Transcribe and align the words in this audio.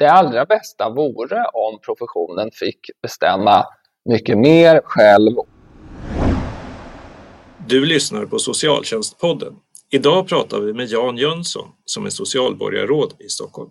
det 0.00 0.12
allra 0.12 0.44
bästa 0.44 0.90
vore 0.90 1.44
om 1.52 1.80
professionen 1.80 2.50
fick 2.52 2.80
bestämma 3.02 3.64
mycket 4.04 4.38
mer 4.38 4.80
själv. 4.84 5.36
Du 7.68 7.84
lyssnar 7.84 8.26
på 8.26 8.38
Socialtjänstpodden. 8.38 9.52
Idag 9.90 10.28
pratar 10.28 10.60
vi 10.60 10.72
med 10.72 10.86
Jan 10.86 11.16
Jönsson 11.16 11.68
som 11.84 12.06
är 12.06 12.10
socialborgarråd 12.10 13.14
i 13.18 13.28
Stockholm. 13.28 13.70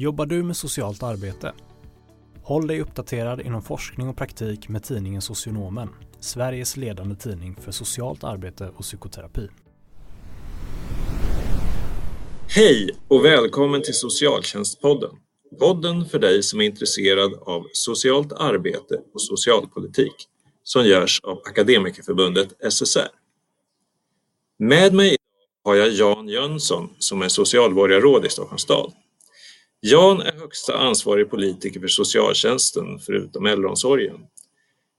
Jobbar 0.00 0.26
du 0.26 0.42
med 0.42 0.56
socialt 0.56 1.02
arbete? 1.02 1.52
Håll 2.42 2.66
dig 2.66 2.80
uppdaterad 2.80 3.40
inom 3.40 3.62
forskning 3.62 4.08
och 4.08 4.16
praktik 4.16 4.68
med 4.68 4.82
tidningen 4.82 5.22
Socionomen, 5.22 5.88
Sveriges 6.20 6.76
ledande 6.76 7.16
tidning 7.16 7.56
för 7.56 7.72
socialt 7.72 8.24
arbete 8.24 8.72
och 8.76 8.82
psykoterapi. 8.82 9.48
Hej 12.48 12.90
och 13.08 13.24
välkommen 13.24 13.82
till 13.82 13.94
Socialtjänstpodden. 13.94 15.10
Podden 15.58 16.04
för 16.04 16.18
dig 16.18 16.42
som 16.42 16.60
är 16.60 16.64
intresserad 16.64 17.34
av 17.34 17.66
socialt 17.72 18.32
arbete 18.32 18.94
och 19.14 19.22
socialpolitik 19.22 20.14
som 20.62 20.84
görs 20.84 21.20
av 21.22 21.38
Akademikerförbundet 21.38 22.72
SSR. 22.72 23.08
Med 24.58 24.94
mig 24.94 25.16
har 25.64 25.74
jag 25.74 25.92
Jan 25.92 26.28
Jönsson 26.28 26.90
som 26.98 27.22
är 27.22 27.28
socialborgarråd 27.28 28.26
i 28.26 28.28
Stockholms 28.28 28.62
stad. 28.62 28.92
Jan 29.80 30.20
är 30.20 30.32
högsta 30.32 30.78
ansvarig 30.78 31.30
politiker 31.30 31.80
för 31.80 31.88
socialtjänsten 31.88 32.98
förutom 32.98 33.46
äldreomsorgen. 33.46 34.26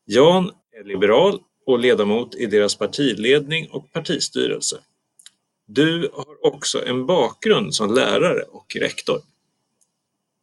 Jan 0.05 0.51
är 0.79 0.83
liberal 0.83 1.39
och 1.65 1.79
ledamot 1.79 2.35
i 2.35 2.45
deras 2.45 2.75
partiledning 2.75 3.69
och 3.71 3.91
partistyrelse. 3.93 4.79
Du 5.65 6.09
har 6.13 6.45
också 6.45 6.85
en 6.85 7.05
bakgrund 7.05 7.75
som 7.75 7.93
lärare 7.93 8.41
och 8.41 8.75
rektor. 8.79 9.21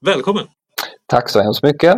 Välkommen! 0.01 0.47
Tack 1.07 1.31
så 1.31 1.41
hemskt 1.41 1.63
mycket! 1.63 1.97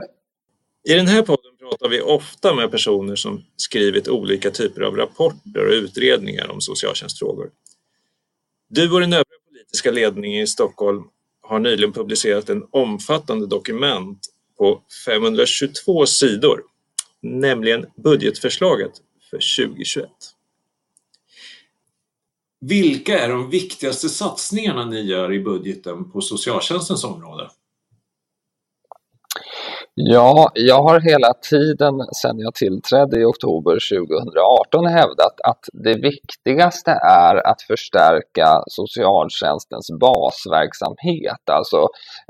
I 0.89 0.95
den 0.95 1.07
här 1.07 1.23
podden 1.23 1.57
pratar 1.59 1.89
vi 1.89 2.01
ofta 2.01 2.55
med 2.55 2.71
personer 2.71 3.17
som 3.17 3.45
skrivit 3.57 4.09
olika 4.09 4.51
typer 4.51 4.83
av 4.83 4.97
rapporter 4.97 5.67
och 5.67 5.73
utredningar 5.73 6.51
om 6.51 6.61
socialtjänstfrågor. 6.61 7.51
Du 8.69 8.93
och 8.93 9.01
den 9.01 9.13
övriga 9.13 9.39
politiska 9.49 9.91
ledningen 9.91 10.43
i 10.43 10.47
Stockholm 10.47 11.05
har 11.51 11.59
nyligen 11.59 11.93
publicerat 11.93 12.49
en 12.49 12.67
omfattande 12.71 13.47
dokument 13.47 14.19
på 14.59 14.83
522 15.07 16.07
sidor, 16.07 16.63
nämligen 17.23 17.87
budgetförslaget 17.97 18.93
för 19.31 19.67
2021. 19.67 20.09
Vilka 22.61 23.19
är 23.19 23.29
de 23.29 23.51
viktigaste 23.51 24.09
satsningarna 24.09 24.85
ni 24.85 25.01
gör 25.01 25.33
i 25.33 25.41
budgeten 25.41 26.11
på 26.11 26.21
socialtjänstens 26.21 27.05
område? 27.05 27.51
Ja, 29.95 30.51
jag 30.55 30.83
har 30.83 31.01
hela 31.01 31.33
tiden 31.51 31.95
sedan 32.23 32.39
jag 32.39 32.55
tillträdde 32.55 33.21
i 33.21 33.25
oktober 33.25 33.79
2018 33.99 34.87
hävdat 34.87 35.41
att 35.45 35.65
det 35.73 35.95
viktigaste 35.95 36.91
är 36.91 37.47
att 37.47 37.63
förstärka 37.63 38.63
socialtjänstens 38.67 39.89
basverksamhet, 40.01 41.45
alltså 41.51 41.81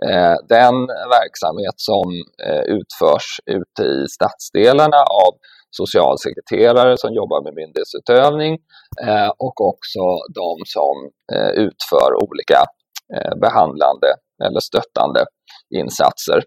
eh, 0.08 0.36
den 0.48 0.76
verksamhet 1.18 1.76
som 1.76 2.08
eh, 2.46 2.62
utförs 2.76 3.28
ute 3.46 3.82
i 3.82 4.06
stadsdelarna 4.08 5.00
av 5.26 5.32
socialsekreterare 5.70 6.96
som 6.98 7.14
jobbar 7.14 7.40
med 7.44 7.54
myndighetsutövning 7.54 8.52
eh, 9.06 9.30
och 9.46 9.56
också 9.70 10.04
de 10.40 10.52
som 10.66 10.94
eh, 11.34 11.52
utför 11.66 12.10
olika 12.24 12.60
eh, 13.16 13.34
behandlande 13.44 14.10
eller 14.44 14.60
stöttande 14.60 15.24
insatser 15.74 16.42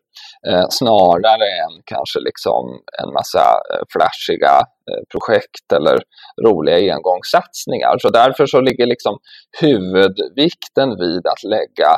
eh, 0.49 0.65
snarare 0.69 1.47
än 1.63 1.73
kanske 1.85 2.19
liksom 2.19 2.63
en 3.03 3.13
massa 3.13 3.45
eh, 3.71 3.83
flashiga 3.93 4.55
eh, 4.89 5.03
projekt 5.11 5.67
eller 5.77 5.97
roliga 6.45 6.93
engångssatsningar. 6.95 7.97
Så 7.97 8.09
därför 8.09 8.45
så 8.45 8.61
ligger 8.61 8.85
liksom 8.85 9.17
huvudvikten 9.61 10.89
vid 10.99 11.27
att 11.27 11.43
lägga 11.43 11.91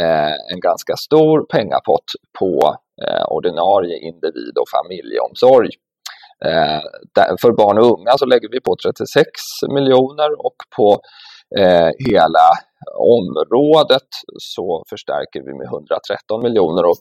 eh, 0.00 0.34
en 0.52 0.60
ganska 0.60 0.96
stor 0.96 1.46
pengapott 1.52 2.08
på 2.38 2.76
eh, 3.04 3.24
ordinarie 3.28 3.96
individ 4.08 4.54
och 4.60 4.68
familjeomsorg. 4.76 5.70
Eh, 6.44 6.80
för 7.40 7.52
barn 7.52 7.78
och 7.78 7.98
unga 7.98 8.12
så 8.18 8.26
lägger 8.26 8.48
vi 8.48 8.60
på 8.60 8.76
36 8.82 9.28
miljoner 9.74 10.46
och 10.46 10.56
på 10.76 11.00
hela 12.08 12.46
området 12.98 14.08
så 14.38 14.84
förstärker 14.90 15.42
vi 15.42 15.54
med 15.54 15.66
113 15.66 16.42
miljoner. 16.42 16.84
Och 16.84 16.96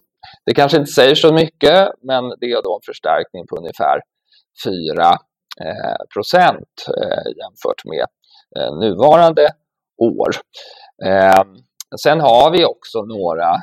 det 0.45 0.53
kanske 0.53 0.77
inte 0.77 0.91
säger 0.91 1.15
så 1.15 1.33
mycket, 1.33 1.89
men 2.01 2.23
det 2.39 2.45
är 2.51 2.63
då 2.63 2.75
en 2.75 2.85
förstärkning 2.85 3.47
på 3.47 3.55
ungefär 3.55 4.01
4 4.65 5.09
eh, 5.61 6.01
procent 6.13 6.73
eh, 6.87 7.31
jämfört 7.41 7.85
med 7.85 8.05
eh, 8.57 8.77
nuvarande 8.79 9.49
år. 9.97 10.29
Sen 12.03 12.19
har 12.19 12.51
vi 12.51 12.65
också 12.65 13.01
några 13.01 13.55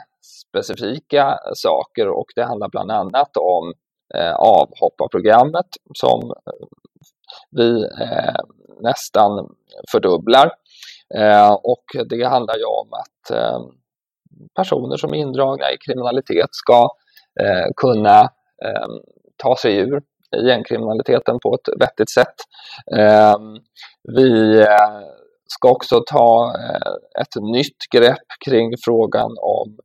specifika 0.49 1.39
saker 1.55 2.09
och 2.09 2.27
det 2.35 2.45
handlar 2.45 2.69
bland 2.69 2.91
annat 2.91 3.37
om 3.37 3.73
avhopparprogrammet 4.37 5.67
som 5.95 6.33
vi 7.51 7.85
nästan 8.83 9.55
fördubblar 9.93 10.53
Eh, 11.17 11.53
och 11.53 11.85
det 12.09 12.25
handlar 12.25 12.57
ju 12.57 12.65
om 12.65 12.89
att 12.93 13.31
eh, 13.31 13.61
personer 14.57 14.97
som 14.97 15.15
är 15.15 15.19
indragna 15.19 15.73
i 15.73 15.77
kriminalitet 15.87 16.49
ska 16.51 16.89
eh, 17.41 17.67
kunna 17.77 18.21
eh, 18.65 18.89
ta 19.37 19.57
sig 19.57 19.77
ur 19.77 20.03
gängkriminaliteten 20.47 21.39
på 21.43 21.55
ett 21.55 21.81
vettigt 21.81 22.11
sätt. 22.11 22.35
Eh, 22.97 23.39
vi 24.17 24.61
eh, 24.61 25.01
ska 25.49 25.71
också 25.71 26.03
ta 26.07 26.55
ett 27.21 27.43
nytt 27.43 27.77
grepp 27.95 28.29
kring 28.47 28.73
frågan 28.85 29.31
om 29.41 29.79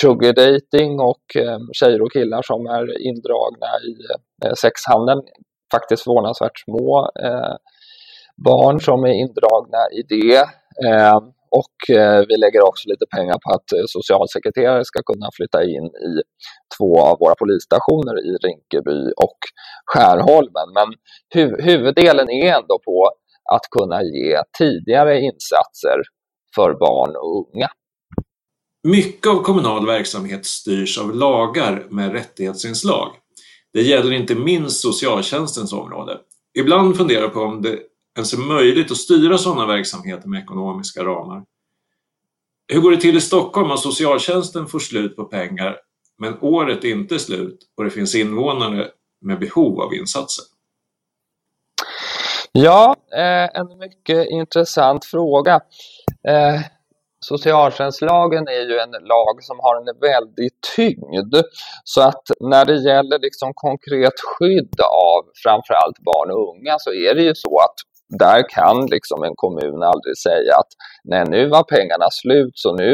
sugar 0.00 0.32
dating 0.32 1.00
och 1.00 1.24
tjejer 1.72 2.02
och 2.02 2.12
killar 2.12 2.42
som 2.42 2.66
är 2.66 3.06
indragna 3.06 3.66
i 3.88 3.96
sexhandeln. 4.56 5.22
Faktiskt 5.72 6.02
förvånansvärt 6.02 6.58
små 6.58 7.10
barn 8.44 8.80
som 8.80 9.04
är 9.04 9.14
indragna 9.24 9.82
i 9.98 10.02
det. 10.08 10.38
Ehm, 10.88 11.24
och 11.50 11.96
eh, 11.96 12.24
vi 12.28 12.36
lägger 12.36 12.68
också 12.68 12.88
lite 12.88 13.06
pengar 13.16 13.38
på 13.44 13.50
att 13.56 13.72
eh, 13.72 13.84
socialsekreterare 13.86 14.84
ska 14.84 15.02
kunna 15.02 15.28
flytta 15.36 15.64
in 15.64 15.86
i 15.86 16.12
två 16.78 17.00
av 17.00 17.18
våra 17.18 17.34
polisstationer 17.34 18.16
i 18.26 18.36
Rinkeby 18.46 19.12
och 19.16 19.38
Skärholmen. 19.86 20.68
Men 20.74 20.88
hu 21.34 21.62
huvuddelen 21.62 22.30
är 22.30 22.46
ändå 22.58 22.78
på 22.84 23.10
att 23.54 23.66
kunna 23.70 24.02
ge 24.02 24.42
tidigare 24.58 25.20
insatser 25.20 25.98
för 26.54 26.74
barn 26.74 27.16
och 27.16 27.54
unga. 27.54 27.70
Mycket 28.88 29.26
av 29.26 29.42
kommunal 29.42 29.86
verksamhet 29.86 30.46
styrs 30.46 30.98
av 30.98 31.14
lagar 31.14 31.86
med 31.90 32.12
rättighetsinslag. 32.12 33.08
Det 33.72 33.82
gäller 33.82 34.12
inte 34.12 34.34
minst 34.34 34.80
socialtjänstens 34.80 35.72
område. 35.72 36.18
Ibland 36.58 36.96
funderar 36.96 37.22
jag 37.22 37.32
på 37.32 37.40
om 37.40 37.62
det 37.62 37.78
ens 38.16 38.32
är 38.32 38.38
möjligt 38.38 38.90
att 38.90 38.96
styra 38.96 39.38
sådana 39.38 39.66
verksamheter 39.66 40.28
med 40.28 40.42
ekonomiska 40.42 41.04
ramar. 41.04 41.44
Hur 42.72 42.80
går 42.80 42.90
det 42.90 43.00
till 43.00 43.16
i 43.16 43.20
Stockholm 43.20 43.70
om 43.70 43.78
socialtjänsten 43.78 44.66
får 44.66 44.78
slut 44.78 45.16
på 45.16 45.24
pengar 45.24 45.76
men 46.18 46.38
året 46.40 46.84
är 46.84 46.88
inte 46.88 47.18
slut 47.18 47.58
och 47.76 47.84
det 47.84 47.90
finns 47.90 48.14
invånare 48.14 48.88
med 49.20 49.38
behov 49.38 49.80
av 49.80 49.94
insatser? 49.94 50.44
Ja, 52.52 52.96
eh, 53.12 53.60
en 53.60 53.78
mycket 53.78 54.26
intressant 54.30 55.04
fråga. 55.04 55.54
Eh, 56.28 56.60
socialtjänstlagen 57.20 58.48
är 58.48 58.70
ju 58.70 58.78
en 58.78 58.90
lag 58.90 59.42
som 59.42 59.58
har 59.60 59.76
en 59.76 60.00
väldig 60.00 60.50
tyngd. 60.76 61.34
Så 61.84 62.00
att 62.00 62.22
när 62.40 62.64
det 62.64 62.76
gäller 62.76 63.18
liksom 63.18 63.52
konkret 63.54 64.20
skydd 64.24 64.80
av 64.80 65.24
framförallt 65.42 65.98
barn 65.98 66.30
och 66.30 66.56
unga 66.56 66.76
så 66.78 66.92
är 66.92 67.14
det 67.14 67.22
ju 67.22 67.34
så 67.34 67.58
att 67.58 67.76
där 68.08 68.48
kan 68.48 68.86
liksom 68.86 69.22
en 69.22 69.34
kommun 69.34 69.82
aldrig 69.82 70.18
säga 70.18 70.54
att 70.56 70.72
nej 71.04 71.24
nu 71.28 71.48
var 71.48 71.62
pengarna 71.62 72.08
slut 72.10 72.52
så 72.54 72.76
nu 72.76 72.92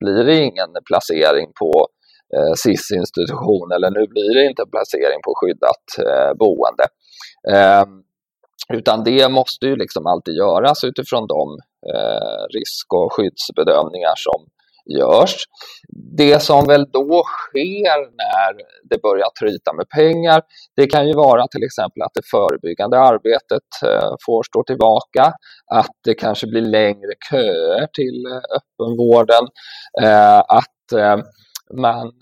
blir 0.00 0.24
det 0.24 0.36
ingen 0.36 0.70
placering 0.86 1.52
på 1.60 1.88
eh, 2.36 2.54
SIS-institution 2.56 3.72
eller 3.74 3.90
nu 3.90 4.06
blir 4.06 4.34
det 4.34 4.46
inte 4.46 4.62
placering 4.70 5.20
på 5.24 5.32
skyddat 5.36 5.84
eh, 6.08 6.32
boende. 6.38 6.86
Eh, 7.54 7.86
utan 8.78 9.04
det 9.04 9.28
måste 9.28 9.66
ju 9.66 9.76
liksom 9.76 10.06
alltid 10.06 10.34
göras 10.34 10.84
utifrån 10.84 11.26
de 11.26 11.58
eh, 11.94 12.42
risk 12.58 12.86
och 12.94 13.12
skyddsbedömningar 13.12 14.14
som 14.16 14.40
görs. 14.86 15.34
Det 16.16 16.42
som 16.42 16.66
väl 16.66 16.86
då 16.92 17.22
sker 17.24 17.98
när 17.98 18.54
det 18.90 19.02
börjar 19.02 19.28
tryta 19.40 19.72
med 19.72 19.88
pengar, 19.88 20.42
det 20.76 20.86
kan 20.86 21.08
ju 21.08 21.14
vara 21.14 21.46
till 21.46 21.64
exempel 21.64 22.02
att 22.02 22.14
det 22.14 22.28
förebyggande 22.30 22.98
arbetet 22.98 23.68
eh, 23.84 24.14
får 24.26 24.42
stå 24.42 24.64
tillbaka, 24.64 25.32
att 25.72 25.96
det 26.04 26.14
kanske 26.14 26.46
blir 26.46 26.62
längre 26.62 27.12
köer 27.30 27.86
till 27.92 28.26
eh, 28.26 28.56
öppenvården, 28.56 29.44
eh, 30.02 30.38
att 30.38 30.70
man 31.74 32.12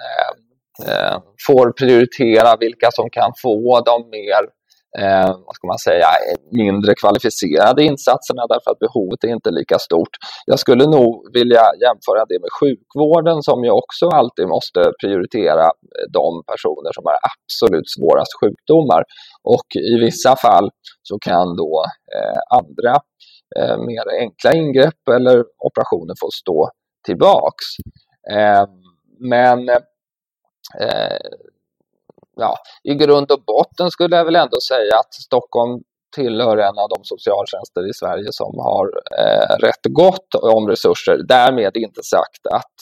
får 1.46 1.72
prioritera 1.72 2.56
vilka 2.60 2.90
som 2.90 3.10
kan 3.10 3.32
få 3.42 3.80
de 3.80 4.10
mer 4.10 4.61
eh, 4.98 5.30
vad 5.46 5.54
ska 5.54 5.66
man 5.66 5.78
säga, 5.78 6.06
mindre 6.50 6.94
kvalificerade 6.94 7.82
insatserna 7.84 8.42
därför 8.46 8.70
att 8.70 8.78
behovet 8.78 9.24
är 9.24 9.28
inte 9.28 9.50
lika 9.50 9.78
stort. 9.78 10.14
Jag 10.46 10.58
skulle 10.58 10.86
nog 10.86 11.34
vilja 11.38 11.64
jämföra 11.84 12.24
det 12.28 12.38
med 12.44 12.52
sjukvården 12.60 13.42
som 13.42 13.64
ju 13.64 13.70
också 13.70 14.06
alltid 14.08 14.46
måste 14.48 14.80
prioritera 15.00 15.64
eh, 15.64 16.06
de 16.18 16.42
personer 16.50 16.92
som 16.96 17.04
har 17.08 17.16
absolut 17.30 17.88
svårast 17.96 18.32
sjukdomar. 18.40 19.02
Och 19.54 19.68
i 19.92 19.94
vissa 20.06 20.36
fall 20.36 20.70
så 21.02 21.18
kan 21.18 21.56
då 21.56 21.84
eh, 22.16 22.40
andra 22.58 22.94
eh, 23.58 23.76
mer 23.88 24.04
enkla 24.20 24.52
ingrepp 24.52 25.08
eller 25.16 25.44
operationer 25.68 26.14
få 26.20 26.28
stå 26.42 26.70
tillbaks. 27.06 27.66
Eh, 28.30 28.64
men 29.20 29.68
eh, 30.80 31.18
ja, 32.36 32.56
i 32.82 32.94
grund 32.94 33.30
och 33.30 33.44
botten 33.46 33.90
skulle 33.90 34.16
jag 34.16 34.24
väl 34.24 34.36
ändå 34.36 34.60
säga 34.60 34.98
att 34.98 35.14
Stockholm 35.14 35.82
tillhör 36.14 36.56
en 36.56 36.78
av 36.78 36.88
de 36.88 37.04
socialtjänster 37.04 37.90
i 37.90 37.94
Sverige 37.94 38.28
som 38.30 38.58
har 38.58 38.86
eh, 39.18 39.56
rätt 39.66 39.86
gott 39.88 40.34
om 40.34 40.68
resurser. 40.68 41.16
Därmed 41.28 41.76
inte 41.76 42.02
sagt 42.02 42.46
att 42.54 42.76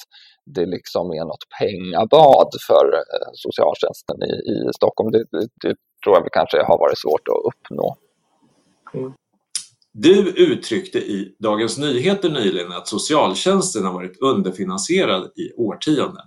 det 0.55 0.67
liksom 0.67 1.11
är 1.11 1.25
något 1.25 1.45
pengabad 1.61 2.51
för 2.67 2.95
eh, 2.95 3.31
socialtjänsten 3.33 4.23
i, 4.23 4.33
i 4.53 4.73
Stockholm. 4.75 5.11
Det, 5.11 5.25
det, 5.31 5.49
det, 5.63 5.77
tror 6.05 6.17
jag 6.17 6.33
kanske 6.33 6.63
har 6.63 6.79
varit 6.79 6.99
svårt 6.99 7.29
att 7.29 7.53
uppnå. 7.53 7.97
Mm. 8.95 9.13
Du 9.93 10.31
uttryckte 10.31 10.99
i 10.99 11.37
Dagens 11.39 11.79
Nyheter 11.79 12.29
nyligen 12.29 12.73
att 12.73 12.89
socialtjänsten 12.89 13.85
har 13.85 13.93
varit 13.93 14.21
underfinansierad 14.21 15.23
i 15.25 15.53
årtionden. 15.57 16.27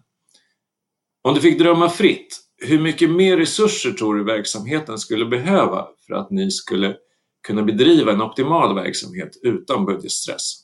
Om 1.22 1.34
du 1.34 1.42
fick 1.42 1.60
drömma 1.60 1.90
fritt, 1.90 2.43
hur 2.64 2.80
mycket 2.80 3.10
mer 3.10 3.38
resurser 3.38 3.92
tror 3.92 4.16
du 4.16 4.24
verksamheten 4.24 4.98
skulle 4.98 5.26
behöva 5.26 5.88
för 6.08 6.14
att 6.14 6.32
ni 6.32 6.52
skulle 6.52 6.96
kunna 7.48 7.62
bedriva 7.62 8.12
en 8.12 8.22
optimal 8.22 8.76
verksamhet 8.76 9.30
utan 9.44 9.86
budgetstress? 9.86 10.64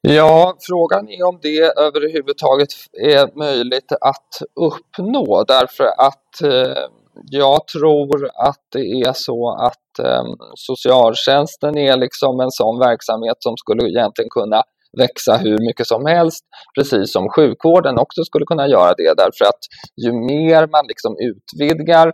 Ja, 0.00 0.56
frågan 0.60 1.08
är 1.08 1.28
om 1.28 1.38
det 1.42 1.78
överhuvudtaget 1.78 2.68
är 2.92 3.38
möjligt 3.38 3.92
att 4.00 4.42
uppnå 4.54 5.44
därför 5.44 5.84
att 5.84 6.42
eh, 6.42 6.84
jag 7.30 7.66
tror 7.66 8.30
att 8.34 8.62
det 8.72 9.02
är 9.02 9.12
så 9.12 9.50
att 9.50 9.98
eh, 9.98 10.24
socialtjänsten 10.54 11.78
är 11.78 11.96
liksom 11.96 12.40
en 12.40 12.50
sån 12.50 12.78
verksamhet 12.78 13.36
som 13.38 13.56
skulle 13.56 13.88
egentligen 13.88 14.30
kunna 14.30 14.62
växa 14.98 15.36
hur 15.36 15.58
mycket 15.68 15.86
som 15.86 16.06
helst, 16.06 16.44
precis 16.78 17.12
som 17.12 17.28
sjukvården 17.28 17.98
också 17.98 18.24
skulle 18.24 18.46
kunna 18.46 18.68
göra 18.68 18.94
det 18.96 19.14
därför 19.16 19.44
att 19.44 19.62
ju 20.04 20.12
mer 20.12 20.66
man 20.66 20.84
liksom 20.86 21.16
utvidgar 21.30 22.06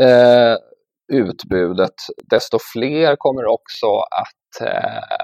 eh, 0.00 0.56
utbudet, 1.12 1.94
desto 2.30 2.58
fler 2.72 3.16
kommer 3.16 3.46
också 3.46 3.86
att 4.22 4.68
eh, 4.68 5.16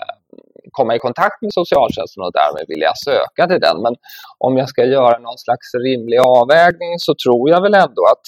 komma 0.72 0.96
i 0.96 0.98
kontakt 0.98 1.42
med 1.42 1.52
socialtjänsten 1.52 2.22
och 2.22 2.32
därmed 2.32 2.64
vilja 2.68 2.92
söka 3.04 3.46
till 3.48 3.60
den. 3.60 3.82
Men 3.82 3.94
om 4.38 4.56
jag 4.56 4.68
ska 4.68 4.84
göra 4.84 5.18
någon 5.18 5.38
slags 5.38 5.74
rimlig 5.84 6.18
avvägning 6.18 6.98
så 6.98 7.14
tror 7.24 7.50
jag 7.50 7.62
väl 7.62 7.74
ändå 7.74 8.02
att 8.12 8.24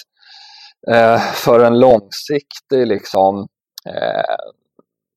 eh, 0.95 1.21
för 1.21 1.61
en 1.65 1.79
långsiktig 1.79 2.87
liksom, 2.87 3.49
eh, 3.89 4.37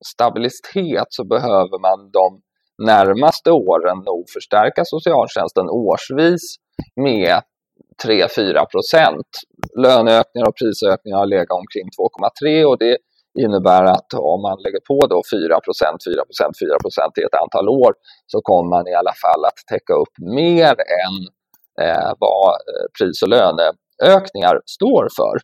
stabilitet 0.05 1.07
så 1.09 1.23
behöver 1.23 1.79
man 1.79 2.11
de 2.11 2.41
närmaste 2.85 3.51
åren 3.51 3.97
nog 4.05 4.23
förstärka 4.33 4.81
socialtjänsten 4.85 5.69
årsvis 5.69 6.55
med 6.95 7.41
3-4 8.05 8.65
procent. 8.73 9.29
Löneökningar 9.77 10.47
och 10.47 10.57
prisökningar 10.61 11.17
har 11.17 11.25
legat 11.25 11.59
omkring 11.61 11.87
2,3 12.43 12.63
och 12.63 12.77
det 12.77 12.97
innebär 13.43 13.83
att 13.83 14.13
om 14.13 14.41
man 14.41 14.57
lägger 14.63 14.83
på 14.91 14.97
då 15.13 15.19
4 15.33 15.59
procent, 15.65 15.99
4 16.09 16.25
procent, 16.29 16.53
4 16.63 16.77
procent 16.83 17.13
i 17.17 17.21
ett 17.27 17.37
antal 17.43 17.69
år 17.69 17.91
så 18.31 18.37
kommer 18.41 18.69
man 18.75 18.87
i 18.87 18.93
alla 19.01 19.15
fall 19.23 19.41
att 19.49 19.59
täcka 19.71 19.93
upp 20.03 20.15
mer 20.43 20.73
än 21.03 21.15
eh, 21.83 22.11
vad 22.23 22.49
eh, 22.69 22.85
pris 22.97 23.17
och 23.23 23.31
löneökningar 23.35 24.55
står 24.77 25.05
för. 25.19 25.35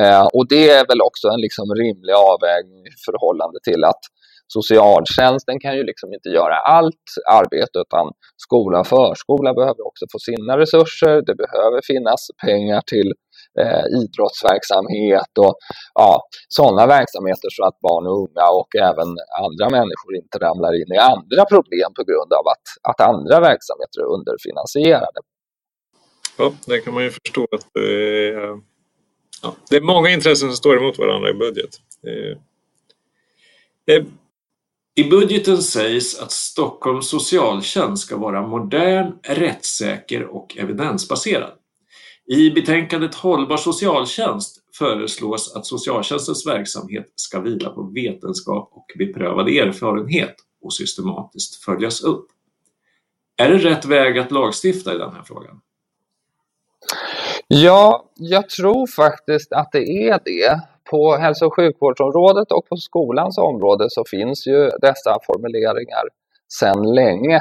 Eh, 0.00 0.26
och 0.36 0.44
det 0.52 0.70
är 0.78 0.84
väl 0.90 1.00
också 1.08 1.26
en 1.34 1.40
liksom 1.46 1.66
rimlig 1.82 2.14
avvägning 2.32 2.82
i 2.92 2.94
förhållande 3.06 3.58
till 3.68 3.82
att 3.84 4.02
socialtjänsten 4.46 5.60
kan 5.60 5.76
ju 5.76 5.82
liksom 5.84 6.12
inte 6.12 6.28
göra 6.28 6.56
allt 6.56 7.06
arbete 7.30 7.78
utan 7.78 8.12
skola 8.36 8.80
och 8.80 8.86
förskola 8.86 9.54
behöver 9.54 9.86
också 9.86 10.04
få 10.12 10.18
sina 10.18 10.58
resurser. 10.58 11.22
Det 11.26 11.34
behöver 11.34 11.80
finnas 11.92 12.20
pengar 12.46 12.80
till 12.86 13.12
eh, 13.60 13.84
idrottsverksamhet 14.00 15.32
och 15.38 15.54
ja, 15.94 16.20
sådana 16.48 16.86
verksamheter 16.86 17.48
så 17.56 17.64
att 17.64 17.78
barn 17.80 18.06
och 18.06 18.16
unga 18.24 18.46
och 18.60 18.70
även 18.90 19.10
andra 19.44 19.66
människor 19.78 20.12
inte 20.22 20.36
ramlar 20.46 20.72
in 20.80 20.90
i 20.96 20.98
andra 20.98 21.44
problem 21.54 21.90
på 21.98 22.02
grund 22.08 22.30
av 22.38 22.44
att, 22.52 22.66
att 22.90 23.00
andra 23.10 23.36
verksamheter 23.50 23.98
är 24.04 24.08
underfinansierade. 24.16 25.20
Ja, 26.38 26.52
det 26.66 26.80
kan 26.80 26.94
man 26.94 27.04
ju 27.04 27.10
förstå 27.10 27.42
att 27.56 27.76
eh, 27.76 28.52
ja, 29.42 29.48
det 29.70 29.76
är 29.76 29.80
många 29.80 30.08
intressen 30.10 30.48
som 30.48 30.56
står 30.56 30.76
emot 30.76 30.98
varandra 30.98 31.30
i 31.30 31.34
budget. 31.34 31.70
Eh, 32.06 32.36
eh 33.94 34.04
i 34.94 35.04
budgeten 35.04 35.62
sägs 35.62 36.20
att 36.20 36.32
Stockholms 36.32 37.08
socialtjänst 37.08 38.02
ska 38.02 38.16
vara 38.16 38.46
modern, 38.46 39.12
rättssäker 39.22 40.26
och 40.26 40.56
evidensbaserad. 40.58 41.52
I 42.26 42.50
betänkandet 42.50 43.14
Hållbar 43.14 43.56
socialtjänst 43.56 44.58
föreslås 44.78 45.56
att 45.56 45.66
socialtjänstens 45.66 46.46
verksamhet 46.46 47.12
ska 47.14 47.40
vila 47.40 47.70
på 47.70 47.82
vetenskap 47.82 48.70
och 48.72 48.86
beprövad 48.98 49.48
erfarenhet 49.48 50.34
och 50.62 50.74
systematiskt 50.74 51.64
följas 51.64 52.02
upp. 52.02 52.26
Är 53.36 53.48
det 53.48 53.58
rätt 53.58 53.84
väg 53.84 54.18
att 54.18 54.30
lagstifta 54.30 54.94
i 54.94 54.98
den 54.98 55.12
här 55.12 55.22
frågan? 55.22 55.60
Ja, 57.46 58.10
jag 58.14 58.48
tror 58.48 58.86
faktiskt 58.86 59.52
att 59.52 59.72
det 59.72 60.08
är 60.08 60.20
det 60.24 60.60
på 60.92 61.16
hälso 61.24 61.46
och 61.46 61.56
sjukvårdsområdet 61.56 62.48
och 62.56 62.64
på 62.68 62.76
skolans 62.76 63.38
område 63.38 63.84
så 63.88 64.02
finns 64.14 64.46
ju 64.46 64.60
dessa 64.86 65.12
formuleringar 65.26 66.04
sedan 66.58 66.94
länge. 66.94 67.40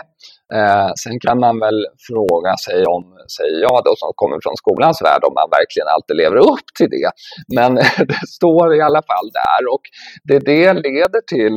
Eh, 0.58 0.90
sen 1.04 1.20
kan 1.20 1.40
man 1.40 1.60
väl 1.60 1.80
fråga 2.10 2.54
sig 2.66 2.86
om, 2.96 3.04
säger 3.38 3.60
jag 3.68 3.78
då 3.86 3.94
som 3.98 4.12
kommer 4.16 4.38
från 4.44 4.56
skolans 4.64 5.02
värld, 5.08 5.24
om 5.24 5.34
man 5.34 5.50
verkligen 5.60 5.88
alltid 5.96 6.16
lever 6.18 6.38
upp 6.38 6.68
till 6.78 6.90
det. 6.98 7.12
Men 7.58 7.76
det 8.12 8.28
står 8.38 8.76
i 8.76 8.82
alla 8.82 9.04
fall 9.12 9.28
där 9.42 9.62
och 9.74 9.86
det 10.30 10.40
det 10.40 10.74
leder 10.74 11.22
till 11.36 11.56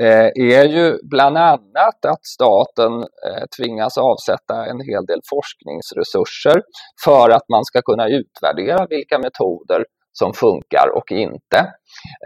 eh, 0.00 0.28
är 0.58 0.64
ju 0.76 0.98
bland 1.02 1.36
annat 1.38 2.00
att 2.12 2.24
staten 2.36 2.92
eh, 3.26 3.44
tvingas 3.56 3.98
avsätta 3.98 4.54
en 4.70 4.80
hel 4.90 5.04
del 5.10 5.20
forskningsresurser 5.32 6.62
för 7.04 7.30
att 7.30 7.46
man 7.48 7.64
ska 7.64 7.82
kunna 7.82 8.06
utvärdera 8.08 8.86
vilka 8.90 9.18
metoder 9.18 9.84
som 10.12 10.32
funkar 10.32 10.96
och 10.96 11.10
inte. 11.10 11.58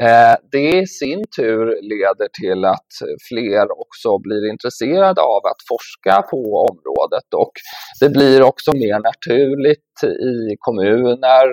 Eh, 0.00 0.34
det 0.52 0.78
i 0.82 0.86
sin 0.86 1.24
tur 1.36 1.82
leder 1.82 2.28
till 2.40 2.64
att 2.64 2.92
fler 3.28 3.80
också 3.80 4.18
blir 4.18 4.50
intresserade 4.50 5.20
av 5.20 5.46
att 5.46 5.60
forska 5.68 6.22
på 6.22 6.66
området 6.70 7.28
och 7.36 7.52
det 8.00 8.08
blir 8.08 8.42
också 8.42 8.72
mer 8.72 8.98
naturligt 9.10 10.02
i 10.04 10.56
kommuner 10.58 11.46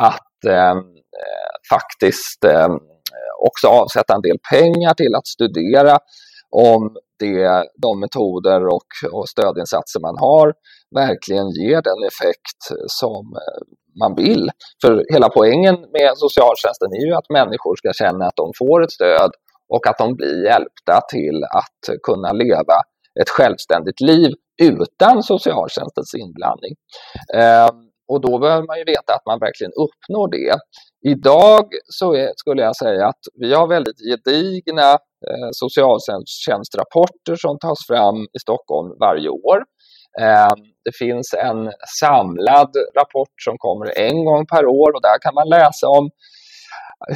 att 0.00 0.44
ehm, 0.46 0.78
eh, 1.22 1.54
faktiskt 1.70 2.44
eh, 2.44 2.68
också 3.46 3.68
avsätta 3.68 4.14
en 4.14 4.22
del 4.22 4.38
pengar 4.50 4.94
till 4.94 5.14
att 5.14 5.26
studera 5.26 5.98
om 6.50 6.96
det, 7.18 7.64
de 7.82 8.00
metoder 8.00 8.66
och, 8.66 8.90
och 9.12 9.28
stödinsatser 9.28 10.00
man 10.00 10.18
har 10.18 10.52
verkligen 10.94 11.50
ger 11.50 11.82
den 11.82 12.02
effekt 12.10 12.60
som 12.86 13.24
eh, 13.42 13.62
man 14.00 14.14
vill. 14.14 14.50
För 14.82 15.04
hela 15.12 15.28
poängen 15.28 15.74
med 15.74 16.10
socialtjänsten 16.16 16.88
är 16.92 17.06
ju 17.06 17.14
att 17.14 17.30
människor 17.30 17.76
ska 17.76 17.92
känna 17.92 18.26
att 18.26 18.36
de 18.36 18.52
får 18.58 18.84
ett 18.84 18.92
stöd 18.92 19.30
och 19.68 19.86
att 19.86 19.98
de 19.98 20.14
blir 20.14 20.44
hjälpta 20.44 21.00
till 21.12 21.44
att 21.44 22.02
kunna 22.02 22.32
leva 22.32 22.76
ett 23.20 23.28
självständigt 23.28 24.00
liv 24.00 24.32
utan 24.62 25.22
socialtjänstens 25.22 26.14
inblandning. 26.14 26.74
Eh, 27.34 27.68
och 28.08 28.20
då 28.20 28.38
behöver 28.38 28.66
man 28.66 28.78
ju 28.78 28.84
veta 28.84 29.14
att 29.14 29.26
man 29.26 29.38
verkligen 29.38 29.72
uppnår 29.84 30.28
det. 30.30 30.54
Idag 31.12 31.66
så 31.88 32.14
är, 32.14 32.32
skulle 32.36 32.62
jag 32.62 32.76
säga 32.76 33.06
att 33.06 33.22
vi 33.34 33.54
har 33.54 33.66
väldigt 33.66 34.00
gedigna 34.10 34.90
eh, 35.28 35.48
socialtjänstrapporter 35.52 37.36
som 37.36 37.58
tas 37.58 37.86
fram 37.86 38.18
i 38.36 38.38
Stockholm 38.40 38.88
varje 39.00 39.28
år. 39.28 39.58
Ehm, 40.20 40.60
det 40.84 40.96
finns 40.96 41.34
en 41.34 41.72
samlad 42.00 42.70
rapport 42.98 43.36
som 43.44 43.58
kommer 43.58 43.98
en 43.98 44.24
gång 44.24 44.46
per 44.46 44.66
år 44.66 44.94
och 44.94 45.02
där 45.02 45.18
kan 45.22 45.34
man 45.34 45.48
läsa 45.48 45.86
om 45.88 46.10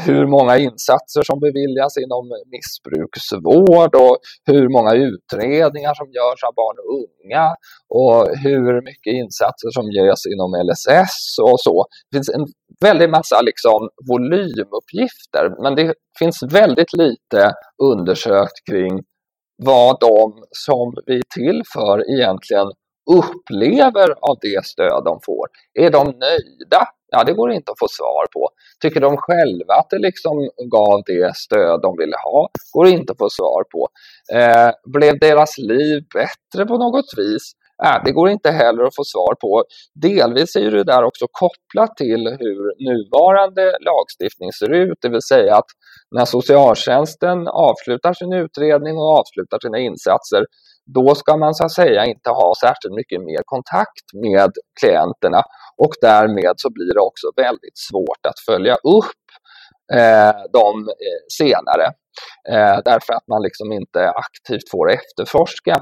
hur 0.07 0.27
många 0.27 0.59
insatser 0.59 1.23
som 1.23 1.41
beviljas 1.41 1.97
inom 2.05 2.25
missbruksvård 2.55 3.95
och 3.95 4.17
hur 4.51 4.69
många 4.69 4.93
utredningar 4.95 5.95
som 5.95 6.09
görs 6.19 6.43
av 6.49 6.55
barn 6.55 6.77
och 6.81 6.89
unga 7.01 7.47
och 8.01 8.19
hur 8.45 8.83
mycket 8.89 9.13
insatser 9.23 9.71
som 9.71 9.87
ges 9.99 10.21
inom 10.33 10.51
LSS 10.67 11.19
och 11.43 11.61
så. 11.61 11.85
Det 12.11 12.17
finns 12.17 12.29
en 12.29 12.47
väldig 12.81 13.11
massa 13.11 13.41
liksom 13.41 13.81
volymuppgifter 14.11 15.63
men 15.63 15.75
det 15.75 15.95
finns 16.19 16.39
väldigt 16.43 16.93
lite 16.93 17.53
undersökt 17.83 18.59
kring 18.71 18.95
vad 19.63 20.01
de 20.01 20.45
som 20.51 20.95
vi 21.07 21.23
tillför 21.35 22.11
egentligen 22.15 22.69
upplever 23.11 24.11
av 24.11 24.39
det 24.41 24.65
stöd 24.65 25.05
de 25.05 25.21
får. 25.27 25.47
Är 25.75 25.91
de 25.91 26.07
nöjda? 26.07 26.89
Ja, 27.11 27.25
det 27.25 27.33
går 27.33 27.53
inte 27.53 27.73
att 27.73 27.79
få 27.79 27.89
svar 27.89 28.27
på. 28.33 28.49
Tycker 28.83 29.01
de 29.01 29.17
själva 29.17 29.75
att 29.75 29.91
det 29.91 29.99
liksom 29.99 30.51
gav 30.71 31.03
det 31.07 31.37
stöd 31.37 31.81
de 31.83 31.97
ville 31.97 32.17
ha? 32.25 32.49
Går 32.73 32.87
inte 32.87 33.13
att 33.13 33.19
få 33.19 33.31
svar 33.31 33.65
på. 33.73 33.89
Eh, 34.33 34.71
blev 34.93 35.19
deras 35.19 35.59
liv 35.59 36.05
bättre 36.15 36.67
på 36.67 36.79
något 36.79 37.07
vis? 37.17 37.53
Äh, 37.85 38.05
det 38.05 38.13
går 38.13 38.29
inte 38.29 38.51
heller 38.51 38.85
att 38.85 38.97
få 38.97 39.05
svar 39.05 39.35
på. 39.35 39.65
Delvis 39.95 40.57
är 40.57 40.71
det 40.71 40.85
där 40.85 41.03
också 41.03 41.27
kopplat 41.33 41.97
till 41.97 42.37
hur 42.41 42.89
nuvarande 42.89 43.65
lagstiftning 43.81 44.53
ser 44.53 44.73
ut, 44.73 44.99
det 45.01 45.09
vill 45.09 45.23
säga 45.23 45.57
att 45.57 45.71
när 46.11 46.25
socialtjänsten 46.25 47.49
avslutar 47.49 48.13
sin 48.13 48.33
utredning 48.33 48.97
och 48.97 49.19
avslutar 49.19 49.59
sina 49.63 49.79
insatser 49.79 50.45
då 50.95 51.15
ska 51.15 51.37
man 51.37 51.55
så 51.55 51.65
att 51.65 51.73
säga 51.73 52.05
inte 52.05 52.31
ha 52.31 52.53
särskilt 52.61 52.95
mycket 52.95 53.21
mer 53.21 53.43
kontakt 53.45 54.07
med 54.15 54.53
klienterna 54.81 55.43
och 55.77 55.93
därmed 56.01 56.55
så 56.57 56.71
blir 56.71 56.95
det 56.95 57.01
också 57.01 57.27
väldigt 57.37 57.79
svårt 57.89 58.27
att 58.29 58.41
följa 58.47 58.75
upp 58.75 59.25
eh, 59.93 60.43
dem 60.53 60.89
eh, 60.89 61.23
senare. 61.39 61.87
Eh, 62.49 62.79
därför 62.85 63.13
att 63.13 63.29
man 63.29 63.43
liksom 63.43 63.73
inte 63.73 64.11
aktivt 64.11 64.71
får 64.71 64.91
efterforska 64.91 65.75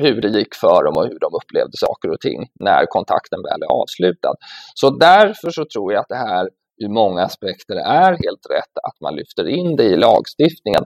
hur 0.00 0.20
det 0.20 0.28
gick 0.28 0.54
för 0.54 0.84
dem 0.84 0.96
och 0.96 1.04
hur 1.04 1.18
de 1.18 1.30
upplevde 1.34 1.76
saker 1.76 2.10
och 2.10 2.20
ting 2.20 2.48
när 2.60 2.86
kontakten 2.86 3.42
väl 3.42 3.62
är 3.62 3.72
avslutad. 3.82 4.34
Så 4.74 4.90
därför 4.90 5.50
så 5.50 5.64
tror 5.72 5.92
jag 5.92 6.00
att 6.00 6.08
det 6.08 6.24
här 6.28 6.48
ur 6.82 6.88
många 6.88 7.22
aspekter 7.22 7.76
är 7.76 8.10
helt 8.10 8.46
rätt 8.50 8.74
att 8.88 9.00
man 9.00 9.16
lyfter 9.16 9.48
in 9.48 9.76
det 9.76 9.84
i 9.84 9.96
lagstiftningen. 9.96 10.84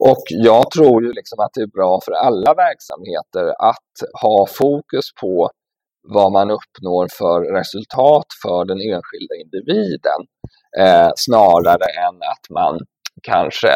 Och 0.00 0.24
jag 0.28 0.70
tror 0.70 1.02
ju 1.02 1.12
liksom 1.12 1.38
att 1.40 1.50
det 1.54 1.62
är 1.62 1.76
bra 1.78 2.00
för 2.04 2.12
alla 2.12 2.54
verksamheter 2.54 3.44
att 3.70 3.92
ha 4.22 4.46
fokus 4.46 5.06
på 5.20 5.50
vad 6.08 6.32
man 6.32 6.50
uppnår 6.50 7.08
för 7.18 7.40
resultat 7.58 8.26
för 8.42 8.64
den 8.64 8.80
enskilda 8.80 9.34
individen 9.42 10.20
eh, 10.78 11.10
snarare 11.16 11.88
än 12.06 12.16
att 12.32 12.50
man 12.50 12.78
kanske 13.22 13.72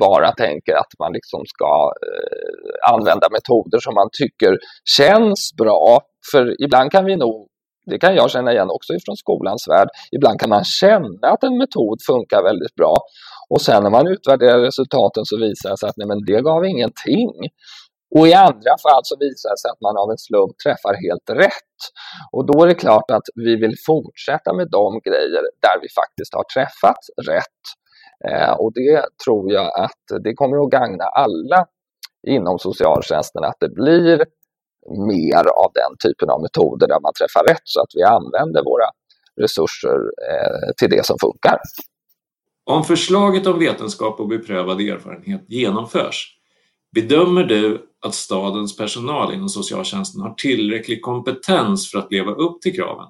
bara 0.00 0.32
tänker 0.32 0.74
att 0.74 0.92
man 0.98 1.12
liksom 1.12 1.42
ska 1.46 1.92
eh, 2.06 2.94
använda 2.94 3.26
metoder 3.30 3.78
som 3.78 3.94
man 3.94 4.08
tycker 4.12 4.58
känns 4.96 5.50
bra. 5.58 6.00
För 6.32 6.62
ibland 6.64 6.90
kan 6.90 7.04
vi 7.04 7.16
nog 7.16 7.48
det 7.90 7.98
kan 7.98 8.14
jag 8.14 8.30
känna 8.30 8.52
igen 8.52 8.70
också 8.70 8.92
ifrån 8.94 9.16
skolans 9.16 9.68
värld. 9.68 9.88
Ibland 10.16 10.40
kan 10.40 10.50
man 10.50 10.64
känna 10.64 11.26
att 11.32 11.42
en 11.42 11.58
metod 11.58 11.98
funkar 12.06 12.42
väldigt 12.42 12.74
bra 12.74 12.96
och 13.50 13.62
sen 13.62 13.82
när 13.82 13.90
man 13.90 14.06
utvärderar 14.06 14.60
resultaten 14.60 15.24
så 15.24 15.36
visar 15.36 15.70
det 15.70 15.78
sig 15.78 15.88
att 15.88 15.96
nej, 15.96 16.06
men 16.06 16.24
det 16.26 16.40
gav 16.42 16.64
ingenting. 16.64 17.30
Och 18.16 18.28
i 18.28 18.34
andra 18.34 18.74
fall 18.84 19.02
så 19.10 19.16
visar 19.24 19.48
det 19.50 19.60
sig 19.62 19.70
att 19.74 19.80
man 19.86 19.96
av 20.02 20.10
en 20.10 20.18
slump 20.26 20.54
träffar 20.64 20.94
helt 21.06 21.28
rätt. 21.44 21.78
Och 22.32 22.46
då 22.50 22.62
är 22.62 22.66
det 22.66 22.82
klart 22.84 23.10
att 23.10 23.26
vi 23.34 23.56
vill 23.56 23.76
fortsätta 23.86 24.50
med 24.58 24.68
de 24.70 25.00
grejer 25.08 25.42
där 25.66 25.76
vi 25.82 25.88
faktiskt 26.00 26.34
har 26.34 26.46
träffat 26.54 27.02
rätt. 27.34 27.62
Eh, 28.24 28.52
och 28.52 28.72
det 28.74 29.04
tror 29.24 29.52
jag 29.52 29.66
att 29.84 30.22
det 30.24 30.34
kommer 30.34 30.64
att 30.64 30.70
gagna 30.70 31.04
alla 31.04 31.66
inom 32.26 32.58
socialtjänsten 32.58 33.44
att 33.44 33.56
det 33.60 33.68
blir 33.68 34.24
mer 34.90 35.44
av 35.64 35.70
den 35.74 35.92
typen 36.04 36.30
av 36.30 36.40
metoder 36.42 36.86
där 36.88 37.00
man 37.00 37.12
träffar 37.20 37.44
rätt 37.48 37.62
så 37.64 37.80
att 37.80 37.92
vi 37.94 38.02
använder 38.02 38.64
våra 38.64 38.88
resurser 39.40 39.96
eh, 40.30 40.72
till 40.78 40.90
det 40.90 41.06
som 41.06 41.16
funkar. 41.20 41.58
Om 42.64 42.84
förslaget 42.84 43.46
om 43.46 43.58
vetenskap 43.58 44.20
och 44.20 44.28
beprövad 44.28 44.80
erfarenhet 44.80 45.44
genomförs, 45.48 46.36
bedömer 46.94 47.44
du 47.44 47.86
att 48.06 48.14
stadens 48.14 48.76
personal 48.76 49.34
inom 49.34 49.48
socialtjänsten 49.48 50.22
har 50.22 50.34
tillräcklig 50.34 51.02
kompetens 51.02 51.90
för 51.90 51.98
att 51.98 52.12
leva 52.12 52.32
upp 52.32 52.60
till 52.60 52.76
kraven? 52.76 53.06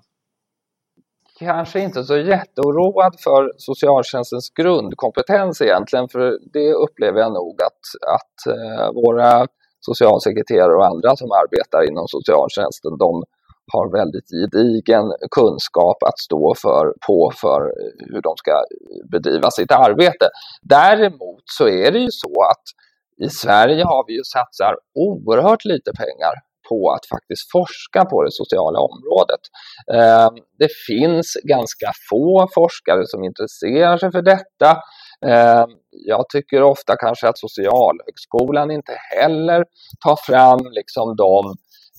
Kanske 1.38 1.80
inte 1.80 2.04
så 2.04 2.16
jätteoroad 2.16 3.14
för 3.24 3.52
socialtjänstens 3.56 4.50
grundkompetens 4.50 5.60
egentligen, 5.60 6.08
för 6.08 6.38
det 6.52 6.72
upplever 6.72 7.20
jag 7.20 7.32
nog 7.32 7.56
att, 7.68 7.82
att 8.16 8.54
eh, 8.54 8.92
våra 8.92 9.46
socialsekreterare 9.80 10.74
och 10.74 10.86
andra 10.86 11.16
som 11.16 11.30
arbetar 11.42 11.88
inom 11.90 12.06
socialtjänsten, 12.08 12.98
de 12.98 13.24
har 13.72 13.86
väldigt 14.00 14.28
gedigen 14.40 15.06
kunskap 15.30 16.02
att 16.02 16.18
stå 16.18 16.54
för, 16.62 16.84
på 17.06 17.32
för 17.42 17.60
hur 18.12 18.22
de 18.22 18.32
ska 18.36 18.52
bedriva 19.12 19.50
sitt 19.50 19.72
arbete. 19.72 20.26
Däremot 20.62 21.42
så 21.44 21.68
är 21.68 21.92
det 21.92 21.98
ju 21.98 22.10
så 22.10 22.34
att 22.52 22.64
i 23.26 23.28
Sverige 23.28 23.84
har 23.84 24.04
vi 24.06 24.12
ju 24.18 24.24
satsar 24.24 24.74
oerhört 24.94 25.64
lite 25.64 25.90
pengar 26.02 26.34
på 26.68 26.90
att 26.90 27.06
faktiskt 27.14 27.52
forska 27.52 28.04
på 28.04 28.22
det 28.22 28.32
sociala 28.32 28.78
området. 28.90 29.42
Ehm, 29.96 30.34
det 30.58 30.70
finns 30.88 31.28
ganska 31.54 31.88
få 32.10 32.48
forskare 32.54 33.02
som 33.06 33.24
intresserar 33.24 33.98
sig 33.98 34.12
för 34.12 34.22
detta. 34.22 34.70
Ehm, 35.26 35.70
jag 35.90 36.28
tycker 36.28 36.62
ofta 36.62 36.96
kanske 36.96 37.28
att 37.28 37.38
Socialhögskolan 37.38 38.70
inte 38.70 38.92
heller 39.16 39.64
tar 40.04 40.16
fram 40.16 40.60
liksom 40.72 41.16
de 41.16 41.54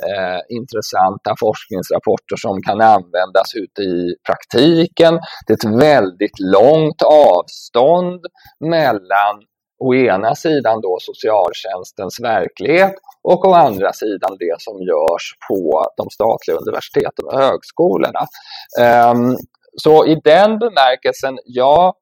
eh, 0.08 0.42
intressanta 0.50 1.32
forskningsrapporter 1.40 2.36
som 2.36 2.62
kan 2.62 2.82
användas 2.82 3.50
ute 3.56 3.82
i 3.82 4.16
praktiken. 4.28 5.14
Det 5.46 5.54
är 5.54 5.58
ett 5.58 5.82
väldigt 5.82 6.40
långt 6.40 7.02
avstånd 7.02 8.22
mellan 8.60 9.36
å 9.80 9.96
ena 9.96 10.36
sidan 10.36 10.82
då 10.82 10.98
socialtjänstens 11.00 12.20
verklighet 12.20 12.94
och 13.24 13.46
å 13.46 13.54
andra 13.54 13.94
sidan 13.94 14.38
det 14.40 14.56
som 14.60 14.82
görs 14.82 15.38
på 15.50 15.86
de 15.98 16.10
statliga 16.10 16.58
universiteten 16.58 17.26
och 17.26 17.40
högskolorna. 17.40 18.20
Ehm, 18.80 19.36
så 19.84 20.06
i 20.06 20.22
den 20.24 20.60
bemärkelsen, 20.60 21.40
ja, 21.46 21.94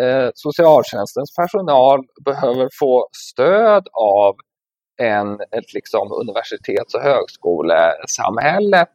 eh, 0.00 0.30
socialtjänstens 0.34 1.34
personal 1.36 2.00
behöver 2.24 2.68
få 2.78 3.08
stöd 3.12 3.88
av 3.92 4.36
en, 5.02 5.40
ett 5.40 5.74
liksom 5.74 6.12
universitets 6.12 6.94
och 6.94 7.02
högskolesamhälle 7.02 8.86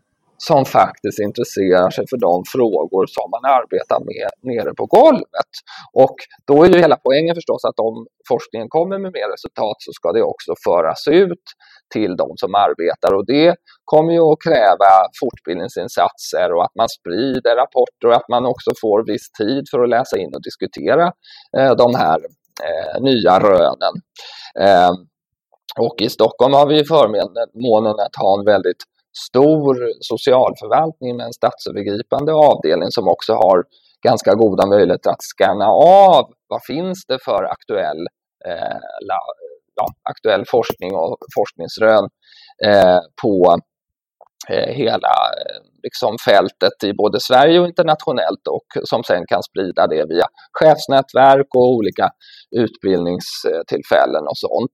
som 0.48 0.66
faktiskt 0.66 1.20
intresserar 1.20 1.90
sig 1.90 2.06
för 2.10 2.18
de 2.18 2.44
frågor 2.56 3.06
som 3.16 3.28
man 3.36 3.46
arbetar 3.60 4.00
med 4.12 4.30
nere 4.50 4.74
på 4.74 4.86
golvet. 4.86 5.52
Och 5.94 6.16
då 6.48 6.64
är 6.64 6.70
ju 6.70 6.78
hela 6.80 6.98
poängen 7.06 7.36
förstås 7.36 7.66
att 7.66 7.80
om 7.80 8.08
forskningen 8.30 8.70
kommer 8.70 8.98
med 9.04 9.12
mer 9.18 9.30
resultat 9.36 9.78
så 9.86 9.92
ska 9.94 10.12
det 10.12 10.24
också 10.24 10.52
föras 10.68 11.08
ut 11.08 11.46
till 11.94 12.16
de 12.16 12.28
som 12.36 12.56
arbetar 12.56 13.14
och 13.18 13.26
det 13.26 13.56
kommer 13.86 14.14
ju 14.14 14.24
att 14.32 14.42
kräva 14.48 14.92
fortbildningsinsatser 15.22 16.48
och 16.56 16.64
att 16.66 16.76
man 16.76 16.90
sprider 16.90 17.56
rapporter 17.56 18.08
och 18.08 18.16
att 18.16 18.30
man 18.30 18.46
också 18.46 18.72
får 18.82 19.06
viss 19.12 19.32
tid 19.32 19.64
för 19.72 19.80
att 19.84 19.90
läsa 19.90 20.18
in 20.18 20.32
och 20.36 20.44
diskutera 20.50 21.06
eh, 21.58 21.76
de 21.84 21.96
här 21.96 22.20
eh, 22.68 23.02
nya 23.02 23.40
rönen. 23.40 23.94
Eh, 24.60 24.92
och 25.80 26.02
i 26.02 26.10
Stockholm 26.10 26.54
har 26.54 26.68
vi 26.68 26.86
förmånen 26.86 27.96
att 28.06 28.16
ha 28.16 28.40
en 28.40 28.46
väldigt 28.46 28.84
stor 29.14 29.76
socialförvaltning 30.00 31.18
med 31.18 31.26
en 31.26 31.34
statsövergripande 31.34 32.34
avdelning 32.34 32.92
som 32.92 33.08
också 33.08 33.34
har 33.34 33.64
ganska 34.04 34.34
goda 34.34 34.68
möjligheter 34.68 35.10
att 35.10 35.22
scanna 35.24 35.68
av 35.68 36.34
vad 36.48 36.64
finns 36.64 37.06
det 37.06 37.20
för 37.26 37.44
aktuell, 37.44 38.08
eh, 38.48 38.80
la, 39.08 39.20
ja, 39.76 39.88
aktuell 40.10 40.46
forskning 40.46 40.96
och 40.96 41.18
forskningsrön 41.36 42.10
eh, 42.66 43.00
på 43.22 43.58
eh, 44.50 44.74
hela 44.74 45.08
eh, 45.08 45.62
liksom 45.84 46.18
fältet 46.26 46.84
i 46.84 46.94
både 46.94 47.20
Sverige 47.20 47.60
och 47.60 47.68
internationellt 47.68 48.48
och 48.50 48.66
som 48.84 49.04
sen 49.04 49.26
kan 49.28 49.44
sprida 49.44 49.88
det 49.88 50.06
via 50.10 50.26
chefsnätverk 50.60 51.48
och 51.56 51.72
olika 51.72 52.10
utbildningstillfällen 52.52 54.24
och 54.28 54.38
sånt. 54.38 54.74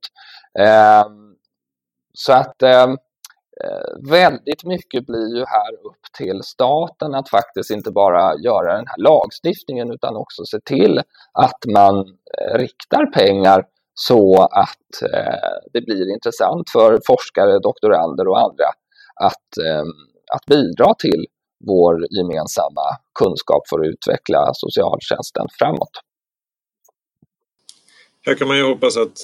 Eh, 0.60 1.06
så 2.14 2.34
att 2.34 2.62
eh, 2.64 2.88
Eh, 3.64 4.10
väldigt 4.12 4.64
mycket 4.64 5.06
blir 5.06 5.36
ju 5.38 5.46
här 5.48 5.74
upp 5.74 6.04
till 6.18 6.42
staten 6.44 7.16
att 7.16 7.30
faktiskt 7.30 7.72
inte 7.72 7.92
bara 7.92 8.36
göra 8.36 8.76
den 8.78 8.88
här 8.88 8.98
lagstiftningen 8.98 9.92
utan 9.92 10.16
också 10.16 10.46
se 10.46 10.60
till 10.60 11.00
att 11.34 11.66
man 11.74 12.00
eh, 12.00 12.58
riktar 12.58 13.06
pengar 13.06 13.66
så 13.94 14.44
att 14.44 15.12
eh, 15.14 15.60
det 15.74 15.82
blir 15.82 16.14
intressant 16.14 16.70
för 16.70 17.00
forskare, 17.08 17.60
doktorander 17.60 18.28
och 18.28 18.40
andra 18.40 18.66
att, 19.16 19.58
ehm, 19.68 19.94
att 20.36 20.46
bidra 20.46 20.94
till 20.94 21.26
vår 21.68 22.06
gemensamma 22.18 22.88
kunskap 23.20 23.64
för 23.70 23.80
att 23.80 23.88
utveckla 23.88 24.52
socialtjänsten 24.54 25.48
framåt. 25.60 25.96
Här 28.26 28.36
kan 28.36 28.48
man 28.48 28.58
ju 28.58 28.64
hoppas 28.64 28.98
att 28.98 29.18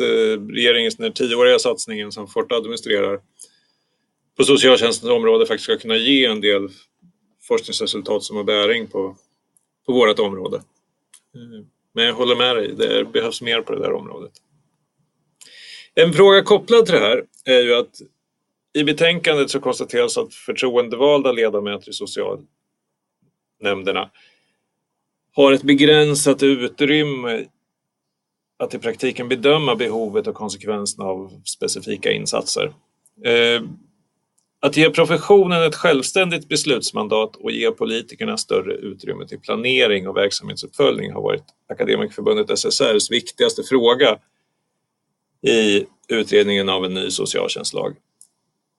regeringens 0.56 0.96
den 0.96 1.14
tioåriga 1.14 1.60
satsningen 1.60 2.12
som 2.12 2.28
Forte 2.28 2.56
administrerar 2.56 3.20
på 4.38 4.44
socialtjänstens 4.44 5.12
område 5.12 5.46
faktiskt 5.46 5.64
ska 5.64 5.78
kunna 5.78 5.96
ge 5.96 6.26
en 6.26 6.42
del 6.42 6.70
forskningsresultat 7.48 8.24
som 8.24 8.38
har 8.38 8.44
bäring 8.44 8.88
på, 8.88 9.16
på 9.86 9.94
vårt 9.94 10.20
område. 10.20 10.58
Eh, 11.36 11.66
men 11.94 12.06
jag 12.06 12.14
håller 12.14 12.36
med 12.36 12.56
dig, 12.56 12.76
det 12.76 13.06
behövs 13.06 13.42
mer 13.42 13.62
på 13.62 13.76
det 13.76 13.80
där 13.80 13.94
området. 13.94 14.32
En 15.94 16.14
fråga 16.14 16.44
kopplad 16.44 16.86
till 16.86 16.96
det 16.96 17.02
här 17.02 17.24
är 17.46 17.62
ju 17.62 17.76
att 17.76 18.02
i 18.74 18.84
betänkandet 18.84 19.50
så 19.50 19.60
konstateras 19.60 20.18
att 20.18 20.34
förtroendevalda 20.34 21.32
ledamöter 21.32 21.90
i 21.90 21.94
socialnämnderna 21.94 24.12
har 25.34 25.52
ett 25.52 25.64
begränsat 25.64 26.44
utrymme 26.44 27.46
att 28.58 28.74
i 28.74 28.80
praktiken 28.80 29.30
bedöma 29.30 29.76
behovet 29.76 30.28
och 30.28 30.36
konsekvenserna 30.36 31.06
av 31.06 31.42
specifika 31.46 32.12
insatser. 32.12 32.74
Eh, 33.26 33.62
att 34.66 34.78
ge 34.78 34.90
professionen 34.90 35.64
ett 35.64 35.76
självständigt 35.76 36.50
beslutsmandat 36.50 37.36
och 37.36 37.52
ge 37.52 37.72
politikerna 37.72 38.38
större 38.38 38.74
utrymme 38.74 39.28
till 39.28 39.40
planering 39.40 40.08
och 40.08 40.18
verksamhetsuppföljning 40.18 41.14
har 41.14 41.22
varit 41.22 41.44
Akademikerförbundet 41.70 42.50
SSRs 42.50 43.12
viktigaste 43.12 43.64
fråga 43.64 44.18
i 45.42 45.86
utredningen 46.08 46.70
av 46.70 46.86
en 46.86 46.94
ny 46.94 47.10
socialtjänstlag. 47.10 47.96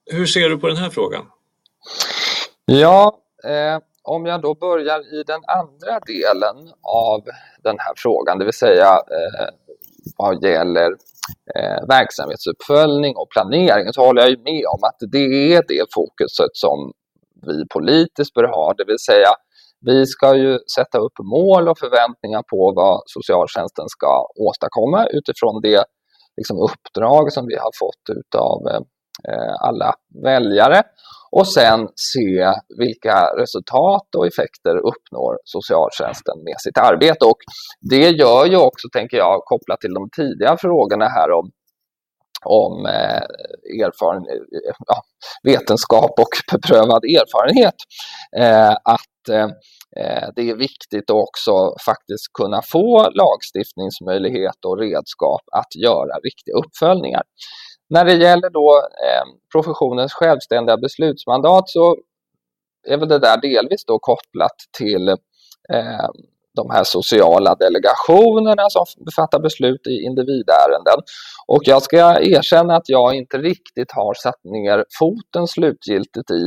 Hur 0.05 0.25
ser 0.25 0.49
du 0.49 0.57
på 0.57 0.67
den 0.67 0.77
här 0.77 0.89
frågan? 0.89 1.25
Ja, 2.65 3.17
eh, 3.43 3.81
om 4.01 4.25
jag 4.25 4.41
då 4.41 4.53
börjar 4.55 5.13
i 5.13 5.23
den 5.23 5.41
andra 5.47 5.99
delen 5.99 6.73
av 6.81 7.23
den 7.63 7.75
här 7.79 7.93
frågan, 7.95 8.39
det 8.39 8.45
vill 8.45 8.53
säga 8.53 8.87
eh, 8.87 9.47
vad 10.17 10.43
gäller 10.43 10.89
eh, 11.55 11.87
verksamhetsuppföljning 11.87 13.15
och 13.15 13.29
planering, 13.29 13.93
så 13.93 14.05
håller 14.05 14.21
jag 14.21 14.29
med 14.29 14.63
om 14.75 14.83
att 14.89 15.11
det 15.11 15.53
är 15.53 15.63
det 15.67 15.85
fokuset 15.93 16.53
som 16.53 16.91
vi 17.47 17.67
politiskt 17.73 18.33
bör 18.33 18.43
ha, 18.43 18.73
det 18.77 18.85
vill 18.85 18.99
säga 18.99 19.29
vi 19.81 20.05
ska 20.05 20.35
ju 20.35 20.59
sätta 20.75 20.97
upp 20.97 21.17
mål 21.19 21.69
och 21.69 21.79
förväntningar 21.79 22.43
på 22.51 22.73
vad 22.75 23.01
socialtjänsten 23.05 23.85
ska 23.89 24.27
åstadkomma 24.35 25.05
utifrån 25.05 25.61
det 25.61 25.83
liksom, 26.37 26.57
uppdrag 26.57 27.33
som 27.33 27.45
vi 27.45 27.55
har 27.55 27.71
fått 27.79 28.35
av 28.35 28.67
eh, 28.67 28.81
eh, 29.33 29.55
alla 29.59 29.93
väljare 30.23 30.83
och 31.31 31.47
sen 31.47 31.87
se 31.95 32.53
vilka 32.77 33.17
resultat 33.37 34.15
och 34.17 34.27
effekter 34.27 34.75
uppnår 34.77 35.37
socialtjänsten 35.43 36.37
med 36.43 36.55
sitt 36.59 36.77
arbete. 36.77 37.25
Och 37.25 37.37
det 37.89 38.09
gör 38.09 38.45
ju 38.45 38.57
också, 38.57 38.87
tänker 38.93 39.17
jag, 39.17 39.41
kopplat 39.45 39.81
till 39.81 39.93
de 39.93 40.09
tidiga 40.09 40.57
frågorna 40.57 41.07
här 41.07 41.31
om 41.31 41.51
om 42.45 42.85
eh, 42.85 43.23
erfaren, 43.85 44.23
ja, 44.87 45.01
vetenskap 45.43 46.19
och 46.19 46.29
beprövad 46.51 47.03
erfarenhet. 47.03 47.75
Eh, 48.37 48.71
att 48.71 49.29
eh, 49.29 49.49
eh 50.01 50.29
det 50.35 50.49
är 50.49 50.55
viktigt 50.55 51.09
att 51.09 51.23
också 51.27 51.75
faktiskt 51.85 52.33
kunna 52.33 52.61
få 52.71 53.09
lagstiftningsmöjlighet 53.09 54.65
och 54.65 54.79
redskap 54.79 55.41
att 55.51 55.75
göra 55.75 56.15
riktiga 56.23 56.55
uppföljningar. 56.55 57.23
När 57.89 58.05
det 58.05 58.13
gäller 58.13 58.49
då 58.49 58.87
eh, 59.07 59.23
professionens 59.51 60.13
självständiga 60.13 60.77
beslutsmandat 60.77 61.69
så 61.69 61.95
är 62.87 62.97
väl 62.97 63.09
det 63.09 63.19
där 63.19 63.41
delvis 63.41 63.85
då 63.85 63.99
kopplat 63.99 64.55
till 64.77 65.09
eh, 65.73 66.09
de 66.55 66.69
här 66.71 66.83
sociala 66.83 67.55
delegationerna 67.55 68.69
som 68.69 68.85
fattar 69.15 69.39
beslut 69.39 69.87
i 69.87 70.05
individärenden. 70.05 70.99
Och 71.47 71.61
jag 71.63 71.81
ska 71.81 72.19
erkänna 72.21 72.75
att 72.75 72.89
jag 72.89 73.15
inte 73.15 73.37
riktigt 73.37 73.91
har 73.91 74.13
satt 74.13 74.43
ner 74.43 74.85
foten 74.99 75.47
slutgiltigt 75.47 76.31
i 76.31 76.43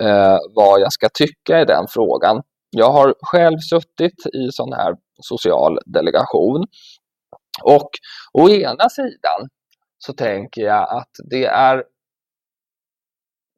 eh, 0.00 0.38
vad 0.54 0.80
jag 0.80 0.92
ska 0.92 1.08
tycka 1.14 1.60
i 1.60 1.64
den 1.64 1.86
frågan. 1.88 2.42
Jag 2.70 2.90
har 2.90 3.14
själv 3.20 3.58
suttit 3.58 4.26
i 4.34 4.52
sån 4.52 4.72
här 4.72 4.94
social 5.22 5.78
delegation 5.86 6.64
och 7.62 7.90
å 8.32 8.48
ena 8.48 8.88
sidan 8.88 9.48
så 10.06 10.12
tänker 10.12 10.62
jag 10.62 10.88
att 10.90 11.10
det 11.30 11.44
är 11.44 11.84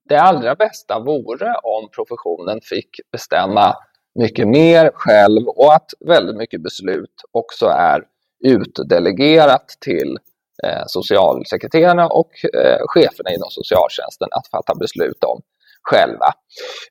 det 0.08 0.16
allra 0.16 0.54
bästa 0.54 1.00
vore 1.00 1.54
om 1.62 1.88
professionen 1.90 2.60
fick 2.62 2.90
bestämma 3.12 3.74
mycket 4.14 4.48
mer 4.48 4.90
själv 4.94 5.48
och 5.48 5.74
att 5.74 5.90
väldigt 6.06 6.36
mycket 6.36 6.62
beslut 6.62 7.14
också 7.32 7.66
är 7.66 8.02
utdelegerat 8.44 9.68
till 9.80 10.18
eh, 10.64 10.82
socialsekreterarna 10.86 12.06
och 12.08 12.30
eh, 12.54 12.80
cheferna 12.86 13.30
inom 13.30 13.50
socialtjänsten 13.50 14.28
att 14.30 14.50
fatta 14.50 14.74
beslut 14.74 15.24
om 15.24 15.40
själva. 15.82 16.32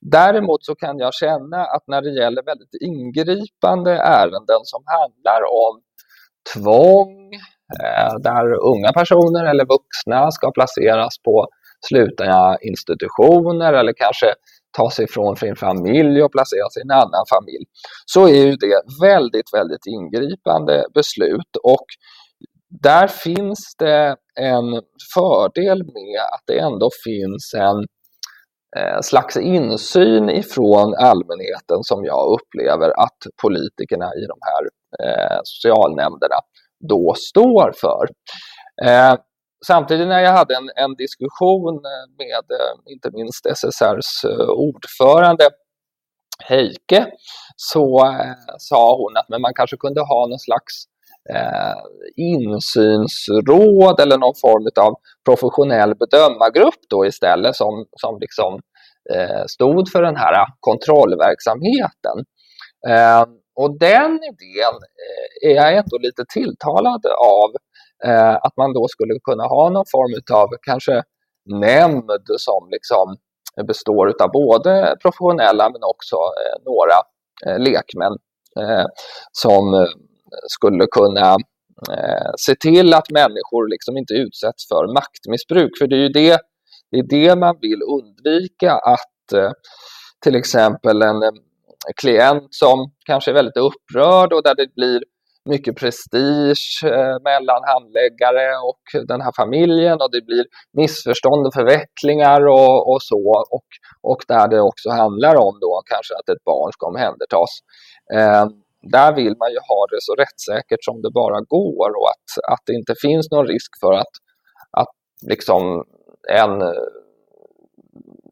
Däremot 0.01 0.65
så 0.65 0.75
kan 0.75 0.97
jag 0.97 1.13
känna 1.13 1.65
att 1.65 1.83
när 1.87 2.01
det 2.01 2.13
gäller 2.21 2.43
väldigt 2.43 2.75
ingripande 2.81 3.91
ärenden 3.91 4.61
som 4.63 4.83
handlar 4.85 5.41
om 5.65 5.81
tvång, 6.53 7.31
Eh, 7.73 8.15
där 8.19 8.53
unga 8.53 8.93
personer 8.93 9.45
eller 9.45 9.65
vuxna 9.65 10.31
ska 10.31 10.51
placeras 10.51 11.17
på 11.25 11.47
slutna 11.87 12.57
institutioner 12.61 13.73
eller 13.73 13.93
kanske 13.93 14.27
ta 14.77 14.91
sig 14.91 15.05
ifrån 15.05 15.35
sin 15.35 15.55
familj 15.55 16.23
och 16.23 16.31
placeras 16.31 16.77
i 16.77 16.81
en 16.81 16.91
annan 16.91 17.25
familj, 17.35 17.65
så 18.05 18.27
är 18.27 18.45
ju 18.45 18.55
det 18.55 18.81
väldigt, 19.01 19.49
väldigt 19.53 19.85
ingripande 19.87 20.85
beslut 20.93 21.55
och 21.63 21.85
där 22.69 23.07
finns 23.07 23.75
det 23.77 24.15
en 24.39 24.81
fördel 25.13 25.83
med 25.83 26.19
att 26.33 26.43
det 26.45 26.59
ändå 26.59 26.89
finns 27.03 27.53
en 27.53 27.79
eh, 28.77 29.01
slags 29.01 29.37
insyn 29.37 30.29
ifrån 30.29 30.95
allmänheten 30.95 31.79
som 31.81 32.05
jag 32.05 32.39
upplever 32.39 32.89
att 32.89 33.21
politikerna 33.41 34.05
i 34.05 34.23
de 34.33 34.37
här 34.49 34.63
eh, 35.05 35.39
socialnämnderna 35.43 36.39
då 36.89 37.13
står 37.17 37.71
för. 37.81 38.07
Eh, 38.85 39.15
samtidigt 39.67 40.07
när 40.07 40.19
jag 40.19 40.31
hade 40.31 40.55
en, 40.55 40.69
en 40.75 40.95
diskussion 40.95 41.75
eh, 41.75 42.05
med 42.17 42.45
eh, 42.59 42.93
inte 42.93 43.09
minst 43.13 43.45
SSRs 43.45 44.23
eh, 44.23 44.49
ordförande 44.49 45.49
Heike 46.43 47.07
så 47.55 48.05
eh, 48.05 48.33
sa 48.57 48.97
hon 48.97 49.17
att 49.17 49.29
men 49.29 49.41
man 49.41 49.53
kanske 49.53 49.77
kunde 49.77 50.01
ha 50.01 50.27
någon 50.27 50.39
slags 50.39 50.73
eh, 51.33 51.77
insynsråd 52.15 53.99
eller 53.99 54.17
någon 54.17 54.35
form 54.41 54.85
av 54.85 54.93
professionell 55.25 55.95
bedömargrupp 55.95 56.81
då 56.89 57.05
istället 57.05 57.55
som, 57.55 57.85
som 57.97 58.19
liksom 58.19 58.59
eh, 59.13 59.43
stod 59.47 59.91
för 59.91 60.01
den 60.01 60.15
här 60.15 60.45
kontrollverksamheten. 60.59 62.17
Eh, 62.87 63.25
och 63.55 63.79
den 63.79 64.11
idén 64.23 64.75
eh, 65.03 65.49
är 65.49 65.55
jag 65.55 65.77
ändå 65.77 65.97
lite 65.97 66.23
tilltalad 66.33 67.05
av. 67.05 67.49
Eh, 68.03 68.35
att 68.35 68.57
man 68.57 68.73
då 68.73 68.87
skulle 68.87 69.19
kunna 69.23 69.43
ha 69.43 69.69
någon 69.69 69.85
form 69.91 70.37
av 70.39 70.47
kanske 70.61 71.03
nämnd 71.45 72.11
som 72.37 72.69
liksom 72.71 73.17
består 73.67 74.13
av 74.23 74.31
både 74.31 74.95
professionella 75.01 75.69
men 75.69 75.81
också 75.83 76.15
eh, 76.15 76.63
några 76.65 76.97
lekmän 77.57 78.17
som 79.31 79.87
skulle 80.47 80.85
kunna 80.91 81.35
se 82.37 82.55
till 82.55 82.93
att 82.93 83.11
människor 83.11 83.69
liksom 83.69 83.97
inte 83.97 84.13
utsätts 84.13 84.67
för 84.67 84.93
maktmissbruk. 84.93 85.71
För 85.79 85.87
det 85.87 85.95
är 85.95 85.99
ju 85.99 86.09
det, 86.09 86.39
det, 86.91 86.97
är 86.97 87.03
det 87.03 87.35
man 87.35 87.57
vill 87.61 87.81
undvika 87.83 88.71
att 88.71 89.53
till 90.23 90.35
exempel 90.35 91.01
en 91.01 91.23
klient 92.01 92.47
som 92.49 92.91
kanske 93.05 93.31
är 93.31 93.35
väldigt 93.35 93.57
upprörd 93.57 94.33
och 94.33 94.43
där 94.43 94.55
det 94.55 94.75
blir 94.75 95.01
mycket 95.49 95.75
prestige 95.75 96.81
eh, 96.85 97.17
mellan 97.23 97.61
handläggare 97.71 98.47
och 98.69 99.07
den 99.07 99.21
här 99.21 99.31
familjen 99.35 100.01
och 100.01 100.11
det 100.11 100.21
blir 100.25 100.45
missförstånd 100.73 101.47
och 101.47 101.53
förvecklingar 101.53 102.47
och, 102.47 102.91
och 102.91 103.01
så. 103.01 103.45
Och, 103.55 103.67
och 104.01 104.21
där 104.27 104.47
det 104.47 104.61
också 104.61 104.89
handlar 104.89 105.35
om 105.35 105.59
då 105.61 105.81
kanske 105.85 106.13
att 106.15 106.29
ett 106.29 106.43
barn 106.43 106.71
ska 106.71 106.87
omhändertas. 106.87 107.51
Eh, 108.13 108.45
där 108.91 109.15
vill 109.15 109.35
man 109.41 109.51
ju 109.51 109.59
ha 109.69 109.87
det 109.91 109.97
så 109.99 110.15
rättssäkert 110.15 110.83
som 110.83 111.01
det 111.01 111.11
bara 111.11 111.39
går 111.41 111.89
och 111.99 112.09
att, 112.13 112.53
att 112.53 112.63
det 112.65 112.73
inte 112.73 112.95
finns 113.01 113.31
någon 113.31 113.47
risk 113.47 113.71
för 113.79 113.93
att, 113.93 114.13
att 114.71 114.93
liksom 115.27 115.83
en 116.29 116.61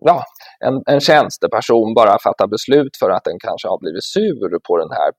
ja, 0.05 0.23
en, 0.65 0.81
en 0.85 0.99
tjänsteperson 0.99 1.93
bara 1.93 2.19
fattar 2.19 2.47
beslut 2.47 2.97
för 2.99 3.09
att 3.09 3.23
den 3.23 3.39
kanske 3.39 3.67
har 3.67 3.79
blivit 3.79 4.03
sur 4.03 4.59
på 4.67 4.77
den 4.77 4.91
här 4.91 5.11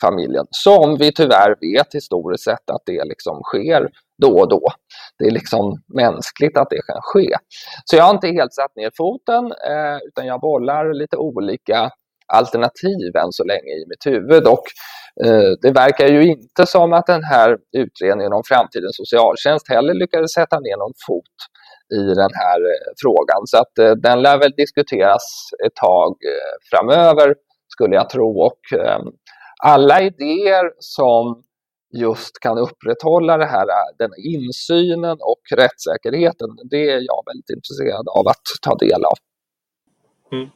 familjen. 0.00 0.46
Som 0.50 0.96
vi 0.98 1.12
tyvärr 1.12 1.54
vet 1.60 1.94
historiskt 1.94 2.44
sett 2.44 2.70
att 2.70 2.82
det 2.86 3.04
liksom 3.04 3.42
sker 3.42 3.88
då 4.22 4.40
och 4.40 4.48
då. 4.48 4.62
Det 5.18 5.24
är 5.24 5.30
liksom 5.30 5.82
mänskligt 5.94 6.56
att 6.58 6.70
det 6.70 6.82
kan 6.86 7.00
ske. 7.02 7.28
Så 7.84 7.96
jag 7.96 8.04
har 8.04 8.14
inte 8.14 8.28
helt 8.28 8.54
satt 8.54 8.76
ner 8.76 8.90
foten 8.96 9.44
eh, 9.44 9.98
utan 10.08 10.26
jag 10.26 10.40
bollar 10.40 10.94
lite 10.94 11.16
olika 11.16 11.90
alternativ 12.32 13.16
än 13.16 13.32
så 13.32 13.44
länge 13.44 13.72
i 13.80 13.84
mitt 13.88 14.06
huvud. 14.06 14.46
Och 14.46 14.66
eh, 15.24 15.50
det 15.62 15.70
verkar 15.70 16.08
ju 16.08 16.26
inte 16.26 16.66
som 16.66 16.92
att 16.92 17.06
den 17.06 17.24
här 17.24 17.56
utredningen 17.76 18.32
om 18.32 18.42
framtidens 18.48 18.96
socialtjänst 18.96 19.68
heller 19.68 19.94
lyckades 19.94 20.32
sätta 20.32 20.60
ner 20.60 20.76
någon 20.76 20.94
fot 21.06 21.36
i 21.94 22.02
den 22.14 22.30
här 22.34 22.60
eh, 22.60 22.92
frågan. 23.02 23.46
Så 23.46 23.58
att 23.58 23.78
eh, 23.78 23.90
den 23.90 24.22
lär 24.22 24.38
väl 24.38 24.52
diskuteras 24.56 25.22
ett 25.66 25.74
tag 25.74 26.10
eh, 26.10 26.56
framöver 26.70 27.34
skulle 27.68 27.94
jag 27.94 28.10
tro. 28.10 28.40
Och 28.40 28.72
ehm, 28.72 29.06
alla 29.62 30.02
idéer 30.02 30.72
som 30.78 31.42
just 31.92 32.38
kan 32.40 32.58
upprätthålla 32.58 33.36
det 33.36 33.46
här, 33.46 33.66
den 33.98 34.10
insynen 34.18 35.18
och 35.20 35.42
rättssäkerheten, 35.56 36.48
det 36.70 36.90
är 36.90 37.00
jag 37.00 37.22
väldigt 37.26 37.50
intresserad 37.56 38.08
av 38.08 38.28
att 38.28 38.46
ta 38.62 38.76
del 38.76 39.04
av. 39.04 39.16
Mm. 40.32 40.48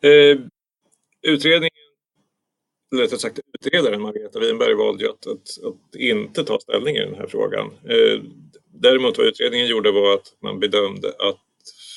Eh, 0.00 0.46
utredningen, 1.22 1.70
eller 2.92 3.02
rättare 3.02 3.18
sagt 3.18 3.40
utredaren 3.60 4.02
Margareta 4.02 4.38
Winberg 4.38 4.74
valde 4.74 5.04
ju 5.04 5.10
att, 5.10 5.26
att, 5.26 5.64
att, 5.66 5.96
inte 5.96 6.44
ta 6.44 6.58
ställning 6.60 6.96
i 6.96 7.04
den 7.04 7.14
här 7.14 7.26
frågan. 7.26 7.66
Eh, 7.66 8.22
Däremot 8.72 9.18
vad 9.18 9.26
utredningen 9.26 9.66
gjorde 9.66 9.92
var 9.92 10.14
att 10.14 10.34
man 10.42 10.60
bedömde 10.60 11.08
att 11.08 11.40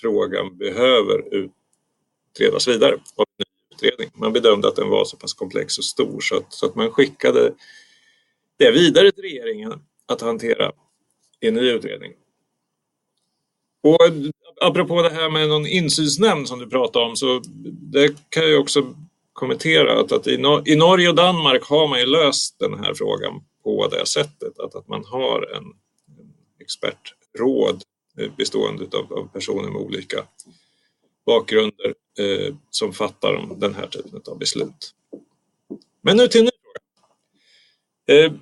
frågan 0.01 0.57
behöver 0.57 1.23
utredas 1.33 2.67
vidare 2.67 2.93
av 2.93 3.25
en 3.37 3.45
ny 3.45 3.75
utredning. 3.75 4.09
Man 4.13 4.33
bedömde 4.33 4.67
att 4.67 4.75
den 4.75 4.89
var 4.89 5.05
så 5.05 5.17
pass 5.17 5.33
komplex 5.33 5.77
och 5.77 5.83
stor 5.83 6.19
så 6.21 6.37
att, 6.37 6.53
så 6.53 6.65
att 6.65 6.75
man 6.75 6.91
skickade 6.91 7.53
det 8.57 8.71
vidare 8.71 9.11
till 9.11 9.23
regeringen 9.23 9.81
att 10.05 10.21
hantera 10.21 10.71
i 11.39 11.47
en 11.47 11.53
ny 11.53 11.71
utredning. 11.71 12.13
Och 13.83 13.97
apropå 14.61 15.01
det 15.01 15.09
här 15.09 15.29
med 15.29 15.49
någon 15.49 15.67
insynsnämnd 15.67 16.47
som 16.47 16.59
du 16.59 16.69
pratade 16.69 17.05
om 17.05 17.15
så 17.15 17.41
det 17.93 18.29
kan 18.29 18.51
jag 18.51 18.61
också 18.61 18.93
kommentera 19.33 19.99
att, 19.99 20.11
att 20.11 20.27
i, 20.27 20.37
Nor 20.37 20.69
i 20.69 20.75
Norge 20.75 21.09
och 21.09 21.15
Danmark 21.15 21.63
har 21.63 21.87
man 21.87 21.99
ju 21.99 22.05
löst 22.05 22.59
den 22.59 22.79
här 22.79 22.93
frågan 22.93 23.43
på 23.63 23.87
det 23.87 24.05
sättet 24.05 24.59
att, 24.59 24.75
att 24.75 24.87
man 24.87 25.05
har 25.05 25.55
en 25.55 25.63
expertråd 26.61 27.83
eh, 28.17 28.31
bestående 28.37 28.97
av, 28.97 29.13
av 29.13 29.27
personer 29.33 29.69
med 29.69 29.81
olika 29.81 30.27
bakgrunder 31.25 31.93
eh, 32.19 32.55
som 32.69 32.93
fattar 32.93 33.49
den 33.57 33.75
här 33.75 33.87
typen 33.87 34.21
av 34.27 34.39
beslut. 34.39 34.95
Men 36.01 36.17
nu 36.17 36.27
till 36.27 36.39
en 36.39 36.45
ny 36.45 36.51
fråga. 36.63 38.25
Eh, 38.25 38.33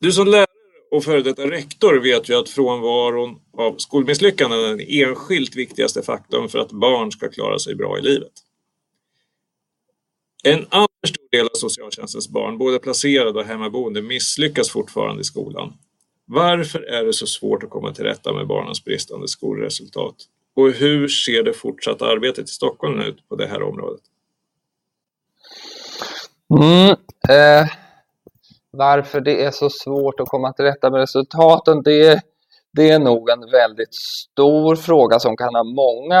du 0.00 0.12
som 0.12 0.26
lärare 0.26 0.46
och 0.90 1.04
före 1.04 1.22
detta 1.22 1.50
rektor 1.50 1.94
vet 1.94 2.28
ju 2.28 2.34
att 2.34 2.48
frånvaron 2.48 3.40
av 3.52 3.76
skolmisslyckanden 3.78 4.60
är 4.60 4.68
den 4.68 4.80
enskilt 4.80 5.56
viktigaste 5.56 6.02
faktorn 6.02 6.48
för 6.48 6.58
att 6.58 6.72
barn 6.72 7.12
ska 7.12 7.28
klara 7.28 7.58
sig 7.58 7.74
bra 7.74 7.98
i 7.98 8.02
livet. 8.02 8.32
En 10.44 10.66
alltför 10.70 11.06
stor 11.06 11.28
del 11.30 11.46
av 11.46 11.54
socialtjänstens 11.54 12.28
barn, 12.28 12.58
både 12.58 12.78
placerade 12.78 13.38
och 13.38 13.44
hemmaboende, 13.44 14.02
misslyckas 14.02 14.70
fortfarande 14.70 15.20
i 15.20 15.24
skolan. 15.24 15.72
Varför 16.34 16.82
är 16.82 17.04
det 17.04 17.12
så 17.12 17.26
svårt 17.26 17.62
att 17.62 17.70
komma 17.70 17.92
till 17.92 18.04
rätta 18.04 18.32
med 18.32 18.46
barnens 18.46 18.84
bristande 18.84 19.28
skolresultat? 19.28 20.14
Och 20.56 20.70
hur 20.70 21.08
ser 21.08 21.42
det 21.42 21.52
fortsatta 21.52 22.06
arbetet 22.06 22.44
i 22.44 22.52
Stockholm 22.52 23.00
ut 23.00 23.28
på 23.28 23.36
det 23.36 23.46
här 23.46 23.62
området? 23.62 24.00
Mm, 26.60 26.90
eh, 27.28 27.66
varför 28.70 29.20
det 29.20 29.44
är 29.44 29.50
så 29.50 29.70
svårt 29.70 30.20
att 30.20 30.28
komma 30.28 30.52
till 30.52 30.64
rätta 30.64 30.90
med 30.90 31.00
resultaten, 31.00 31.82
det, 31.82 32.20
det 32.72 32.90
är 32.90 32.98
nog 32.98 33.30
en 33.30 33.50
väldigt 33.50 33.94
stor 33.94 34.76
fråga 34.76 35.18
som 35.18 35.36
kan 35.36 35.54
ha 35.54 35.64
många 35.64 36.20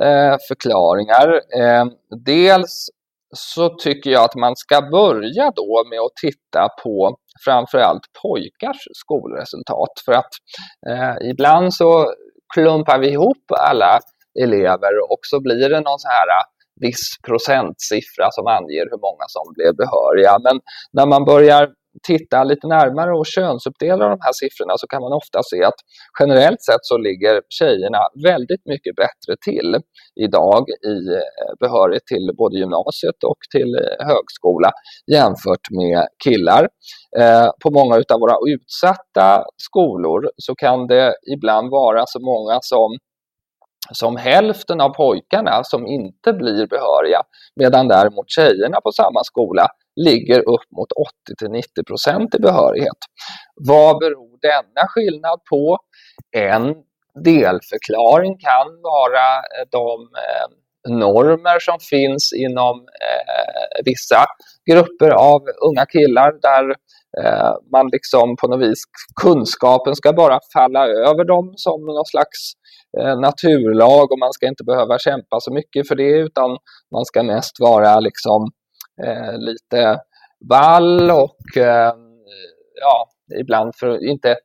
eh, 0.00 0.36
förklaringar. 0.48 1.40
Eh, 1.60 1.86
dels 2.24 2.88
så 3.36 3.68
tycker 3.68 4.10
jag 4.10 4.24
att 4.24 4.34
man 4.34 4.56
ska 4.56 4.82
börja 4.82 5.52
då 5.56 5.84
med 5.90 6.00
att 6.00 6.16
titta 6.16 6.68
på 6.82 7.18
framförallt 7.44 8.04
pojkars 8.22 8.80
skolresultat. 9.02 9.94
För 10.04 10.12
att 10.12 10.32
eh, 10.90 11.30
ibland 11.30 11.74
så 11.74 12.12
klumpar 12.54 12.98
vi 12.98 13.08
ihop 13.08 13.44
alla 13.58 14.00
elever 14.44 14.92
och 15.12 15.22
så 15.22 15.40
blir 15.40 15.68
det 15.68 15.80
någon 15.80 15.98
så 15.98 16.08
här 16.08 16.28
eh, 16.28 16.44
viss 16.80 17.06
procentsiffra 17.26 18.28
som 18.30 18.46
anger 18.46 18.84
hur 18.90 19.00
många 19.08 19.26
som 19.28 19.46
blev 19.56 19.72
behöriga. 19.82 20.38
Men 20.46 20.60
när 20.92 21.06
man 21.06 21.24
börjar 21.24 21.68
titta 22.02 22.44
lite 22.44 22.66
närmare 22.66 23.12
och 23.18 23.26
könsuppdelar 23.26 24.10
de 24.10 24.18
här 24.20 24.32
siffrorna 24.32 24.74
så 24.76 24.86
kan 24.86 25.02
man 25.02 25.12
ofta 25.12 25.40
se 25.50 25.64
att 25.64 25.80
generellt 26.20 26.62
sett 26.62 26.82
så 26.82 26.98
ligger 26.98 27.42
tjejerna 27.48 28.02
väldigt 28.24 28.66
mycket 28.66 28.94
bättre 28.96 29.32
till 29.44 29.76
idag 30.26 30.64
i 30.92 30.96
eh, 31.18 31.52
behörighet 31.60 32.06
till 32.06 32.30
både 32.38 32.58
gymnasiet 32.58 33.18
och 33.30 33.40
till 33.54 33.74
eh, 33.74 34.06
högskola 34.10 34.70
jämfört 35.12 35.66
med 35.70 36.06
killar. 36.24 36.68
Eh, 37.18 37.48
på 37.62 37.70
många 37.70 37.94
av 38.14 38.20
våra 38.20 38.36
utsatta 38.54 39.44
skolor 39.68 40.30
så 40.36 40.54
kan 40.54 40.86
det 40.86 41.14
ibland 41.34 41.70
vara 41.70 42.02
så 42.06 42.20
många 42.20 42.58
som 42.62 42.98
som 43.92 44.16
hälften 44.16 44.80
av 44.80 44.88
pojkarna 44.88 45.64
som 45.64 45.86
inte 45.86 46.32
blir 46.32 46.66
behöriga 46.66 47.22
medan 47.56 47.88
däremot 47.88 48.30
tjejerna 48.30 48.80
på 48.80 48.92
samma 48.92 49.24
skola 49.24 49.68
ligger 49.96 50.38
upp 50.38 50.70
mot 50.76 50.88
80-90 51.42 51.86
procent 51.86 52.34
i 52.34 52.38
behörighet. 52.38 52.98
Vad 53.54 53.98
beror 53.98 54.38
denna 54.40 54.88
skillnad 54.88 55.40
på? 55.50 55.78
En 56.36 56.74
delförklaring 57.24 58.38
kan 58.38 58.82
vara 58.82 59.26
eh, 59.36 59.66
de 59.70 60.08
eh, 60.24 60.98
normer 60.98 61.58
som 61.58 61.78
finns 61.80 62.32
inom 62.32 62.76
eh, 62.78 63.84
vissa 63.84 64.24
grupper 64.70 65.10
av 65.10 65.40
unga 65.68 65.86
killar 65.86 66.32
där 66.42 66.74
man 67.72 67.88
liksom 67.92 68.36
på 68.36 68.48
något 68.48 68.60
vis, 68.60 68.82
kunskapen 69.22 69.94
ska 69.94 70.12
bara 70.12 70.40
falla 70.52 70.86
över 70.86 71.24
dem 71.24 71.52
som 71.56 71.84
någon 71.84 72.06
slags 72.06 72.52
Eh, 72.98 73.20
naturlag 73.20 74.12
och 74.12 74.18
man 74.18 74.32
ska 74.32 74.46
inte 74.46 74.64
behöva 74.64 74.98
kämpa 74.98 75.40
så 75.40 75.52
mycket 75.52 75.88
för 75.88 75.94
det 75.94 76.10
utan 76.10 76.50
man 76.92 77.04
ska 77.04 77.22
mest 77.22 77.60
vara 77.60 78.00
liksom 78.00 78.50
eh, 79.04 79.38
lite 79.38 80.00
vall 80.48 81.10
och 81.10 81.56
eh, 81.56 81.92
ja, 82.80 83.08
ibland 83.40 83.72
för 83.76 83.88
att 83.88 84.02
inte 84.02 84.36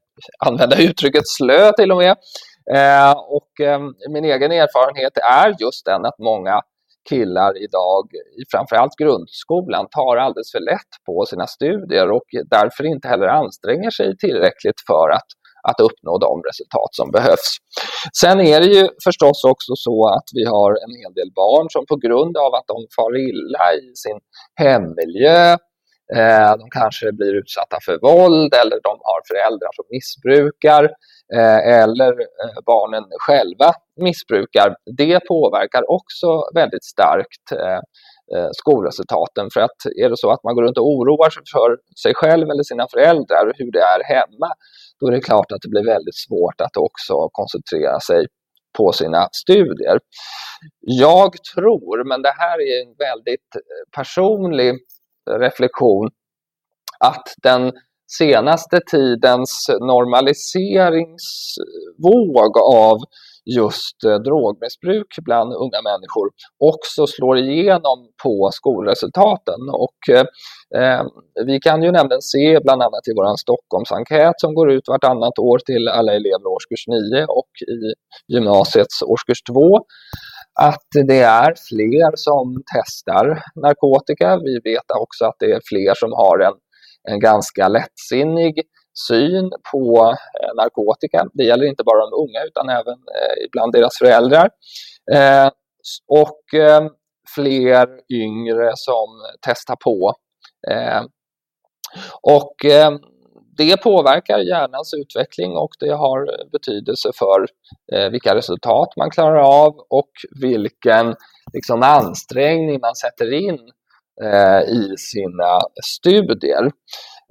använda 0.46 0.78
uttrycket 0.82 1.28
slö 1.28 1.72
till 1.72 1.92
och 1.92 1.98
med. 1.98 2.16
Eh, 2.72 3.12
och 3.12 3.66
eh, 3.66 3.80
min 4.10 4.26
egen 4.26 4.52
erfarenhet 4.52 5.18
är 5.18 5.56
just 5.60 5.86
den 5.86 6.06
att 6.06 6.20
många 6.20 6.62
killar 7.10 7.64
idag, 7.64 8.06
i 8.14 8.44
framförallt 8.52 8.96
grundskolan, 8.98 9.88
tar 9.92 10.18
alldeles 10.18 10.52
för 10.52 10.60
lätt 10.60 10.92
på 11.06 11.26
sina 11.26 11.48
studier 11.48 12.12
och 12.12 12.28
därför 12.50 12.84
inte 12.84 13.08
heller 13.08 13.28
anstränger 13.28 13.90
sig 13.90 14.18
tillräckligt 14.18 14.82
för 14.88 15.10
att, 15.10 15.30
att 15.70 15.80
uppnå 15.80 16.18
de 16.18 16.42
resultat 16.50 16.92
som 16.92 17.12
behövs. 17.12 17.50
Sen 18.22 18.42
är 18.42 18.60
det 18.60 18.68
ju 18.78 18.90
förstås 19.04 19.44
också 19.44 19.72
så 19.76 20.08
att 20.08 20.28
vi 20.34 20.46
har 20.46 20.72
en 20.72 20.94
hel 21.02 21.14
del 21.14 21.32
barn 21.36 21.68
som 21.70 21.86
på 21.86 21.96
grund 21.96 22.38
av 22.38 22.54
att 22.56 22.68
de 22.68 22.78
far 22.96 23.14
illa 23.30 23.66
i 23.84 23.96
sin 23.96 24.20
hemmiljö, 24.56 25.52
eh, 26.16 26.52
de 26.62 26.70
kanske 26.80 27.12
blir 27.12 27.34
utsatta 27.36 27.78
för 27.86 27.98
våld 28.08 28.54
eller 28.62 28.78
de 28.90 28.96
har 29.10 29.22
föräldrar 29.32 29.72
som 29.76 29.86
missbrukar 29.90 30.84
eh, 31.36 31.82
eller 31.82 32.12
eh, 32.12 32.60
barnen 32.66 33.04
själva 33.20 33.74
missbrukar. 34.02 34.76
Det 34.98 35.20
påverkar 35.28 35.92
också 35.92 36.28
väldigt 36.56 36.86
starkt 36.86 37.48
Eh, 38.32 38.50
skolresultaten. 38.54 39.50
För 39.54 39.62
att 39.62 39.86
är 40.04 40.10
det 40.10 40.18
så 40.18 40.32
att 40.32 40.44
man 40.44 40.56
går 40.56 40.64
runt 40.64 40.78
och 40.78 40.88
oroar 40.88 41.30
sig 41.30 41.44
för 41.54 41.78
sig 42.04 42.14
själv 42.16 42.50
eller 42.50 42.64
sina 42.64 42.88
föräldrar 42.94 43.48
och 43.48 43.54
hur 43.58 43.72
det 43.72 43.84
är 43.94 44.04
hemma, 44.16 44.50
då 45.00 45.08
är 45.08 45.12
det 45.12 45.22
klart 45.22 45.52
att 45.52 45.62
det 45.62 45.70
blir 45.70 45.86
väldigt 45.86 46.20
svårt 46.28 46.62
att 46.62 46.78
också 46.78 47.30
koncentrera 47.32 48.00
sig 48.00 48.28
på 48.78 48.92
sina 48.92 49.28
studier. 49.32 50.00
Jag 50.80 51.32
tror, 51.56 52.04
men 52.10 52.22
det 52.22 52.34
här 52.38 52.62
är 52.62 52.82
en 52.84 52.96
väldigt 53.08 53.56
eh, 53.56 53.62
personlig 53.98 54.74
reflektion 55.30 56.10
att 57.00 57.28
den 57.44 57.72
senaste 58.18 58.80
tidens 58.92 59.68
normaliseringsvåg 59.80 62.58
eh, 62.58 62.64
av 62.76 62.98
just 63.46 64.04
eh, 64.06 64.16
drogmissbruk 64.16 65.08
bland 65.26 65.54
unga 65.54 65.82
människor 65.92 66.30
också 66.60 67.08
slår 67.08 67.38
igenom 67.38 68.10
på 68.24 68.50
skolresultaten. 68.54 69.62
Och, 69.72 70.00
eh, 70.10 70.26
eh, 70.82 71.06
vi 71.46 71.60
kan 71.60 71.84
ju 71.84 71.92
nämligen 71.92 72.22
se 72.22 72.60
bland 72.64 72.82
annat 72.84 73.08
i 73.08 73.14
vår 73.16 73.38
Stockholmsenkät 73.38 74.34
som 74.38 74.54
går 74.54 74.72
ut 74.72 74.88
vartannat 74.88 75.40
år 75.40 75.60
till 75.66 75.88
alla 75.88 76.14
elever 76.14 76.46
i 76.46 76.54
årskurs 76.56 76.88
9 76.88 77.26
och 77.26 77.52
i 77.68 77.94
gymnasiets 78.34 79.02
årskurs 79.02 79.42
2 79.44 79.80
att 80.60 80.88
det 81.08 81.20
är 81.20 81.54
fler 81.70 82.12
som 82.16 82.64
testar 82.76 83.44
narkotika. 83.56 84.38
Vi 84.38 84.60
vet 84.64 84.92
också 85.00 85.26
att 85.26 85.36
det 85.40 85.52
är 85.52 85.62
fler 85.70 85.94
som 85.96 86.12
har 86.12 86.40
en, 86.40 86.54
en 87.12 87.20
ganska 87.20 87.68
lättsinnig 87.68 88.54
syn 89.08 89.52
på 89.72 90.16
eh, 90.42 90.56
narkotika. 90.56 91.26
Det 91.34 91.44
gäller 91.44 91.66
inte 91.66 91.84
bara 91.84 92.00
de 92.00 92.14
unga 92.14 92.44
utan 92.48 92.70
även 92.70 92.94
eh, 92.94 93.46
ibland 93.46 93.74
deras 93.74 93.98
föräldrar. 93.98 94.50
Eh, 95.14 95.52
och 96.08 96.42
fler 97.36 97.88
yngre 98.14 98.72
som 98.76 99.08
testar 99.46 99.76
på. 99.76 100.14
Och 102.22 102.56
det 103.58 103.82
påverkar 103.84 104.40
hjärnans 104.40 104.94
utveckling 104.94 105.58
och 105.58 105.70
det 105.80 105.92
har 105.92 106.50
betydelse 106.52 107.12
för 107.16 107.48
vilka 108.12 108.36
resultat 108.36 108.90
man 108.98 109.10
klarar 109.10 109.66
av 109.66 109.74
och 109.90 110.12
vilken 110.42 111.16
liksom, 111.54 111.84
ansträngning 111.84 112.80
man 112.80 112.96
sätter 112.96 113.34
in 113.34 113.60
i 114.68 114.98
sina 114.98 115.60
studier. 115.84 116.72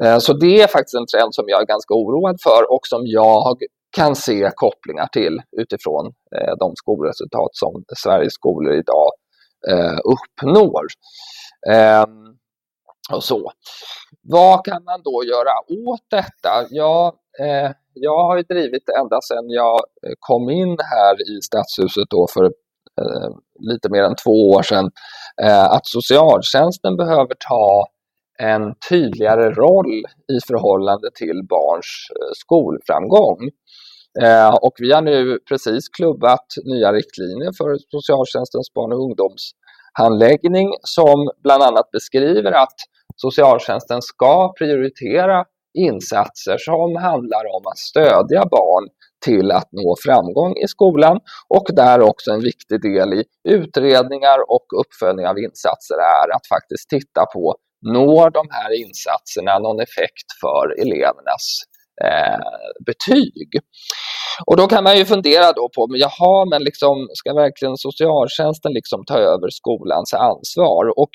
Eh, 0.04 0.18
så 0.18 0.32
det 0.32 0.62
är 0.62 0.66
faktiskt 0.66 0.94
en 0.94 1.06
trend 1.06 1.34
som 1.34 1.44
jag 1.48 1.62
är 1.62 1.66
ganska 1.66 1.94
oroad 1.94 2.36
för 2.42 2.72
och 2.72 2.86
som 2.86 3.02
jag 3.06 3.58
kan 3.96 4.16
se 4.16 4.50
kopplingar 4.54 5.06
till 5.12 5.42
utifrån 5.56 6.06
eh, 6.36 6.54
de 6.58 6.76
skolresultat 6.76 7.50
som 7.52 7.84
Sveriges 7.96 8.34
skolor 8.34 8.72
idag 8.72 9.10
eh, 9.68 9.98
uppnår. 10.04 10.86
Ehm, 11.70 12.36
och 13.12 13.24
så. 13.24 13.52
Vad 14.22 14.64
kan 14.64 14.84
man 14.84 15.02
då 15.04 15.24
göra 15.24 15.54
åt 15.90 16.04
detta? 16.10 16.66
Ja, 16.70 17.14
jag 17.94 18.24
har 18.24 18.36
ju 18.36 18.42
drivit 18.42 18.88
ända 19.00 19.20
sedan 19.20 19.50
jag 19.50 19.80
kom 20.18 20.50
in 20.50 20.76
här 20.78 21.14
i 21.30 21.42
Stadshuset 21.42 22.10
då 22.10 22.26
för 22.34 22.52
lite 23.60 23.88
mer 23.90 24.02
än 24.02 24.16
två 24.24 24.50
år 24.50 24.62
sedan 24.62 24.90
att 25.70 25.86
socialtjänsten 25.86 26.96
behöver 26.96 27.34
ta 27.48 27.86
en 28.38 28.74
tydligare 28.88 29.50
roll 29.50 30.04
i 30.32 30.40
förhållande 30.46 31.10
till 31.14 31.46
barns 31.48 32.08
eh, 32.10 32.32
skolframgång. 32.34 33.38
Eh, 34.22 34.54
och 34.54 34.74
vi 34.78 34.92
har 34.92 35.02
nu 35.02 35.38
precis 35.48 35.88
klubbat 35.88 36.46
nya 36.64 36.92
riktlinjer 36.92 37.52
för 37.58 37.76
socialtjänstens 37.90 38.72
barn 38.74 38.92
och 38.92 39.02
ungdomshandläggning 39.04 40.68
som 40.82 41.30
bland 41.42 41.62
annat 41.62 41.90
beskriver 41.90 42.52
att 42.52 42.76
socialtjänsten 43.16 44.02
ska 44.02 44.52
prioritera 44.58 45.44
insatser 45.78 46.56
som 46.58 46.96
handlar 46.96 47.44
om 47.56 47.66
att 47.66 47.78
stödja 47.78 48.44
barn 48.50 48.88
till 49.24 49.50
att 49.50 49.68
nå 49.72 49.96
framgång 50.04 50.56
i 50.64 50.68
skolan 50.68 51.20
och 51.48 51.66
där 51.72 52.00
också 52.00 52.30
en 52.30 52.40
viktig 52.40 52.82
del 52.82 53.12
i 53.12 53.24
utredningar 53.48 54.38
och 54.48 54.66
uppföljning 54.80 55.26
av 55.26 55.38
insatser 55.38 55.94
är 55.94 56.36
att 56.36 56.46
faktiskt 56.46 56.88
titta 56.88 57.26
på 57.34 57.56
når 57.82 58.30
de 58.30 58.46
här 58.50 58.70
insatserna 58.82 59.58
någon 59.58 59.80
effekt 59.80 60.28
för 60.40 60.80
elevernas 60.82 61.44
eh, 62.04 62.40
betyg? 62.86 63.48
Och 64.46 64.56
då 64.56 64.66
kan 64.66 64.84
man 64.84 64.96
ju 64.98 65.04
fundera 65.04 65.52
då 65.52 65.68
på, 65.76 65.86
men 65.90 66.00
jaha, 66.00 66.44
men 66.50 66.64
liksom, 66.64 67.08
ska 67.14 67.34
verkligen 67.34 67.76
socialtjänsten 67.76 68.72
liksom 68.72 69.04
ta 69.04 69.18
över 69.18 69.48
skolans 69.50 70.14
ansvar? 70.14 70.98
Och 70.98 71.10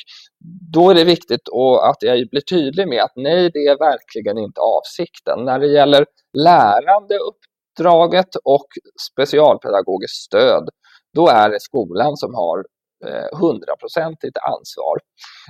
då 0.73 0.89
är 0.89 0.95
det 0.95 1.03
viktigt 1.03 1.45
att 1.89 1.97
jag 1.99 2.29
blir 2.31 2.41
tydlig 2.41 2.87
med 2.87 3.03
att 3.03 3.15
nej, 3.15 3.49
det 3.53 3.59
är 3.59 3.77
verkligen 3.91 4.37
inte 4.37 4.61
avsikten. 4.61 5.45
När 5.45 5.59
det 5.59 5.67
gäller 5.67 6.05
lärande 6.37 7.15
uppdraget 7.29 8.35
och 8.43 8.67
specialpedagogiskt 9.11 10.23
stöd, 10.25 10.69
då 11.15 11.27
är 11.27 11.49
det 11.49 11.59
skolan 11.59 12.17
som 12.17 12.33
har 12.33 12.57
Eh, 13.05 13.39
hundraprocentigt 13.39 14.37
ansvar. 14.37 14.97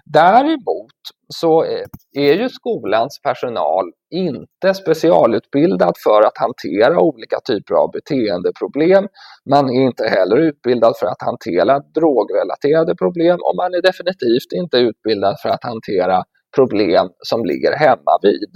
Däremot 0.05 0.99
så 1.27 1.63
eh, 1.63 1.85
är 2.11 2.33
ju 2.33 2.49
skolans 2.49 3.19
personal 3.23 3.91
inte 4.09 4.73
specialutbildad 4.73 5.93
för 6.03 6.21
att 6.21 6.37
hantera 6.37 6.99
olika 6.99 7.39
typer 7.47 7.75
av 7.75 7.91
beteendeproblem. 7.91 9.07
Man 9.49 9.69
är 9.69 9.81
inte 9.81 10.07
heller 10.07 10.37
utbildad 10.37 10.93
för 10.99 11.07
att 11.07 11.21
hantera 11.21 11.79
drogrelaterade 11.79 12.95
problem 12.95 13.37
och 13.41 13.55
man 13.55 13.73
är 13.73 13.81
definitivt 13.81 14.51
inte 14.55 14.77
utbildad 14.77 15.35
för 15.41 15.49
att 15.49 15.63
hantera 15.63 16.23
problem 16.55 17.09
som 17.19 17.45
ligger 17.45 17.77
hemma 17.77 18.19
vid. 18.21 18.51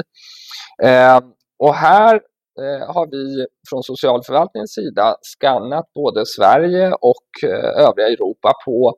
Eh, 0.83 1.19
och 1.59 1.75
här 1.75 2.21
Eh, 2.59 2.93
har 2.93 3.07
vi 3.11 3.45
från 3.69 3.83
socialförvaltningens 3.83 4.73
sida 4.73 5.15
skannat 5.21 5.85
både 5.95 6.25
Sverige 6.25 6.91
och 6.91 7.27
eh, 7.43 7.85
övriga 7.87 8.07
Europa 8.07 8.53
på 8.65 8.93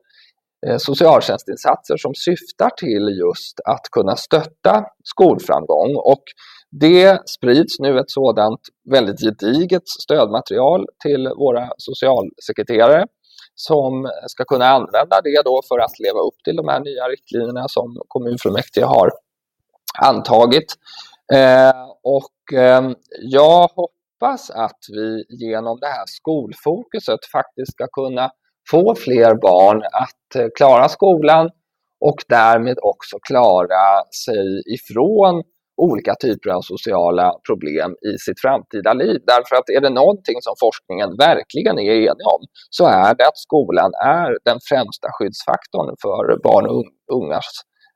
eh, 0.66 0.76
socialtjänstinsatser 0.78 1.96
som 1.96 2.14
syftar 2.14 2.70
till 2.76 3.08
just 3.24 3.60
att 3.64 3.90
kunna 3.92 4.16
stötta 4.16 4.84
skolframgång. 5.04 5.96
Och 5.96 6.22
det 6.70 7.28
sprids 7.28 7.78
nu 7.78 7.98
ett 7.98 8.10
sådant 8.10 8.60
väldigt 8.90 9.20
gediget 9.20 9.88
stödmaterial 10.02 10.86
till 11.02 11.28
våra 11.28 11.68
socialsekreterare 11.76 13.06
som 13.54 14.10
ska 14.26 14.44
kunna 14.44 14.66
använda 14.66 15.20
det 15.24 15.42
då 15.44 15.60
för 15.68 15.78
att 15.78 15.98
leva 15.98 16.18
upp 16.18 16.38
till 16.44 16.56
de 16.56 16.68
här 16.68 16.80
nya 16.80 17.04
riktlinjerna 17.08 17.68
som 17.68 18.02
kommunfullmäktige 18.08 18.84
har 18.84 19.10
antagit. 20.02 20.74
Eh, 21.32 21.82
och 22.02 22.33
Ehm, 22.52 22.94
jag 23.20 23.68
hoppas 23.68 24.50
att 24.50 24.78
vi 24.92 25.24
genom 25.28 25.78
det 25.80 25.86
här 25.86 26.04
skolfokuset 26.06 27.20
faktiskt 27.32 27.72
ska 27.72 27.86
kunna 27.86 28.30
få 28.70 28.94
fler 28.94 29.34
barn 29.34 29.82
att 29.82 30.42
eh, 30.42 30.48
klara 30.56 30.88
skolan 30.88 31.50
och 32.00 32.16
därmed 32.28 32.78
också 32.82 33.16
klara 33.28 34.04
sig 34.24 34.62
ifrån 34.74 35.42
olika 35.76 36.14
typer 36.14 36.50
av 36.50 36.60
sociala 36.60 37.32
problem 37.48 37.90
i 38.10 38.18
sitt 38.18 38.40
framtida 38.40 38.92
liv. 38.92 39.20
Därför 39.26 39.56
att 39.56 39.68
är 39.76 39.80
det 39.80 39.90
någonting 39.90 40.38
som 40.40 40.54
forskningen 40.60 41.16
verkligen 41.16 41.78
är 41.78 41.92
enig 41.92 42.26
om 42.36 42.42
så 42.70 42.84
är 42.86 43.14
det 43.14 43.26
att 43.26 43.38
skolan 43.38 43.90
är 43.94 44.38
den 44.44 44.58
främsta 44.68 45.08
skyddsfaktorn 45.12 45.96
för 46.02 46.42
barn 46.48 46.66
och 46.66 46.84
ungas 47.18 47.48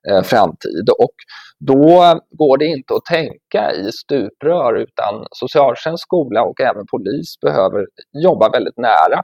Eh, 0.07 0.23
framtid. 0.23 0.87
Och 0.99 1.17
då 1.59 2.21
går 2.31 2.59
det 2.59 2.67
inte 2.67 2.95
att 2.95 3.05
tänka 3.05 3.73
i 3.73 3.93
stuprör 3.93 4.75
utan 4.75 5.27
socialtjänst, 5.31 6.03
skola 6.03 6.43
och 6.43 6.61
även 6.61 6.87
polis 6.87 7.41
behöver 7.41 7.87
jobba 8.25 8.49
väldigt 8.49 8.77
nära 8.77 9.23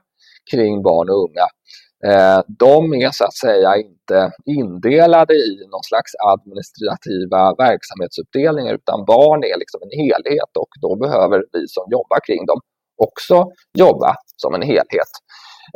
kring 0.50 0.82
barn 0.82 1.10
och 1.10 1.20
unga. 1.26 1.46
Eh, 2.08 2.40
de 2.58 2.94
är 2.94 3.10
så 3.10 3.24
att 3.24 3.36
säga 3.36 3.76
inte 3.76 4.32
indelade 4.44 5.34
i 5.34 5.66
någon 5.72 5.82
slags 5.90 6.12
administrativa 6.34 7.42
verksamhetsuppdelningar 7.64 8.74
utan 8.74 9.04
barn 9.04 9.40
är 9.44 9.58
liksom 9.58 9.80
en 9.82 9.98
helhet 10.02 10.52
och 10.62 10.72
då 10.80 10.96
behöver 10.96 11.38
vi 11.52 11.68
som 11.68 11.84
jobbar 11.90 12.20
kring 12.26 12.46
dem 12.46 12.60
också 13.06 13.44
jobba 13.78 14.16
som 14.36 14.54
en 14.54 14.62
helhet. 14.62 15.12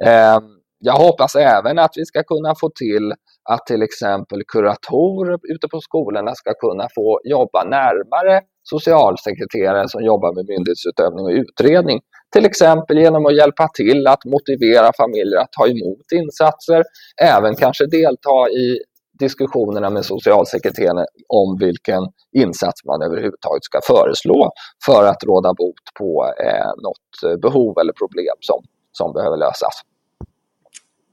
Eh, 0.06 0.38
jag 0.78 0.96
hoppas 1.06 1.37
även 1.37 1.78
att 1.78 1.92
vi 1.96 2.04
ska 2.04 2.22
kunna 2.22 2.54
få 2.61 2.70
till 2.78 3.12
att 3.52 3.66
till 3.66 3.82
exempel 3.82 4.42
kuratorer 4.52 5.38
ute 5.54 5.68
på 5.68 5.80
skolorna 5.80 6.34
ska 6.34 6.54
kunna 6.54 6.88
få 6.94 7.20
jobba 7.24 7.64
närmare 7.64 8.40
socialsekreterare 8.62 9.88
som 9.88 10.02
jobbar 10.02 10.34
med 10.34 10.44
myndighetsutövning 10.48 11.24
och 11.24 11.30
utredning. 11.30 12.00
Till 12.32 12.46
exempel 12.46 12.98
genom 12.98 13.26
att 13.26 13.37
hjälpa 13.37 13.68
till 13.68 14.06
att 14.06 14.24
motivera 14.24 14.90
familjer 14.96 15.38
att 15.40 15.52
ta 15.52 15.66
emot 15.66 16.06
insatser, 16.14 16.82
även 17.22 17.56
kanske 17.56 17.87
delta 17.87 18.50
i 18.50 18.78
diskussionerna 19.18 19.90
med 19.90 20.04
socialsekreteraren 20.04 21.06
om 21.28 21.58
vilken 21.61 22.02
insats 22.32 22.84
man 22.84 23.02
överhuvudtaget 23.02 23.64
ska 23.64 23.80
föreslå 23.87 24.50
för 24.87 25.04
att 25.04 25.24
råda 25.24 25.54
bot 25.54 25.84
på 25.98 26.32
eh, 26.44 26.70
något 26.82 27.40
behov 27.42 27.78
eller 27.78 27.92
problem 27.92 28.37
som, 28.40 28.62
som 28.92 29.12
behöver 29.12 29.37
lösas. 29.37 29.74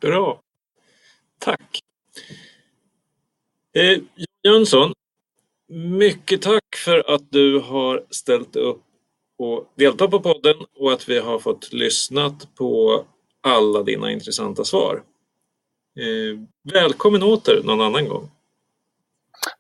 Bra. 0.02 0.41
Tack. 1.39 1.85
Eh, 3.73 4.01
Jönsson, 4.43 4.93
mycket 5.67 6.41
tack 6.41 6.75
för 6.75 7.13
att 7.15 7.32
du 7.32 7.60
har 7.60 8.06
ställt 8.10 8.56
upp 8.56 8.82
och 9.38 9.71
deltagit 9.75 10.12
på 10.12 10.19
podden 10.19 10.56
och 10.80 10.93
att 10.93 11.10
vi 11.10 11.19
har 11.19 11.39
fått 11.39 11.73
lyssnat 11.73 12.56
på 12.56 13.04
alla 13.41 13.84
dina 13.84 14.12
intressanta 14.12 14.63
svar. 14.63 15.04
Eh, 15.99 16.39
välkommen 16.73 17.23
åter 17.23 17.62
någon 17.63 17.82
annan 17.82 18.08
gång. 18.08 18.32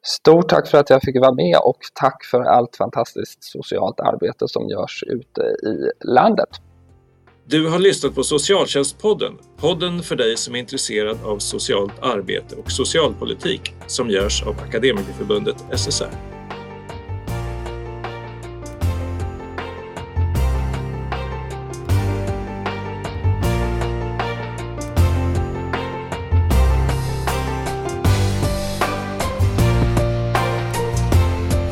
Stort 0.01 0.49
tack 0.49 0.67
för 0.67 0.77
att 0.77 0.89
jag 0.89 1.01
fick 1.01 1.19
vara 1.19 1.33
med 1.33 1.59
och 1.63 1.79
tack 1.93 2.25
för 2.25 2.41
allt 2.41 2.75
fantastiskt 2.75 3.43
socialt 3.43 3.99
arbete 3.99 4.47
som 4.47 4.69
görs 4.69 5.03
ute 5.07 5.41
i 5.41 5.91
landet. 6.05 6.49
Du 7.47 7.67
har 7.67 7.79
lyssnat 7.79 8.15
på 8.15 8.23
Socialtjänstpodden, 8.23 9.37
podden 9.57 10.03
för 10.03 10.15
dig 10.15 10.37
som 10.37 10.55
är 10.55 10.59
intresserad 10.59 11.17
av 11.23 11.39
socialt 11.39 11.99
arbete 12.01 12.55
och 12.55 12.71
socialpolitik 12.71 13.73
som 13.87 14.09
görs 14.09 14.43
av 14.43 14.59
Akademikerförbundet 14.59 15.55
SSR. 15.75 16.34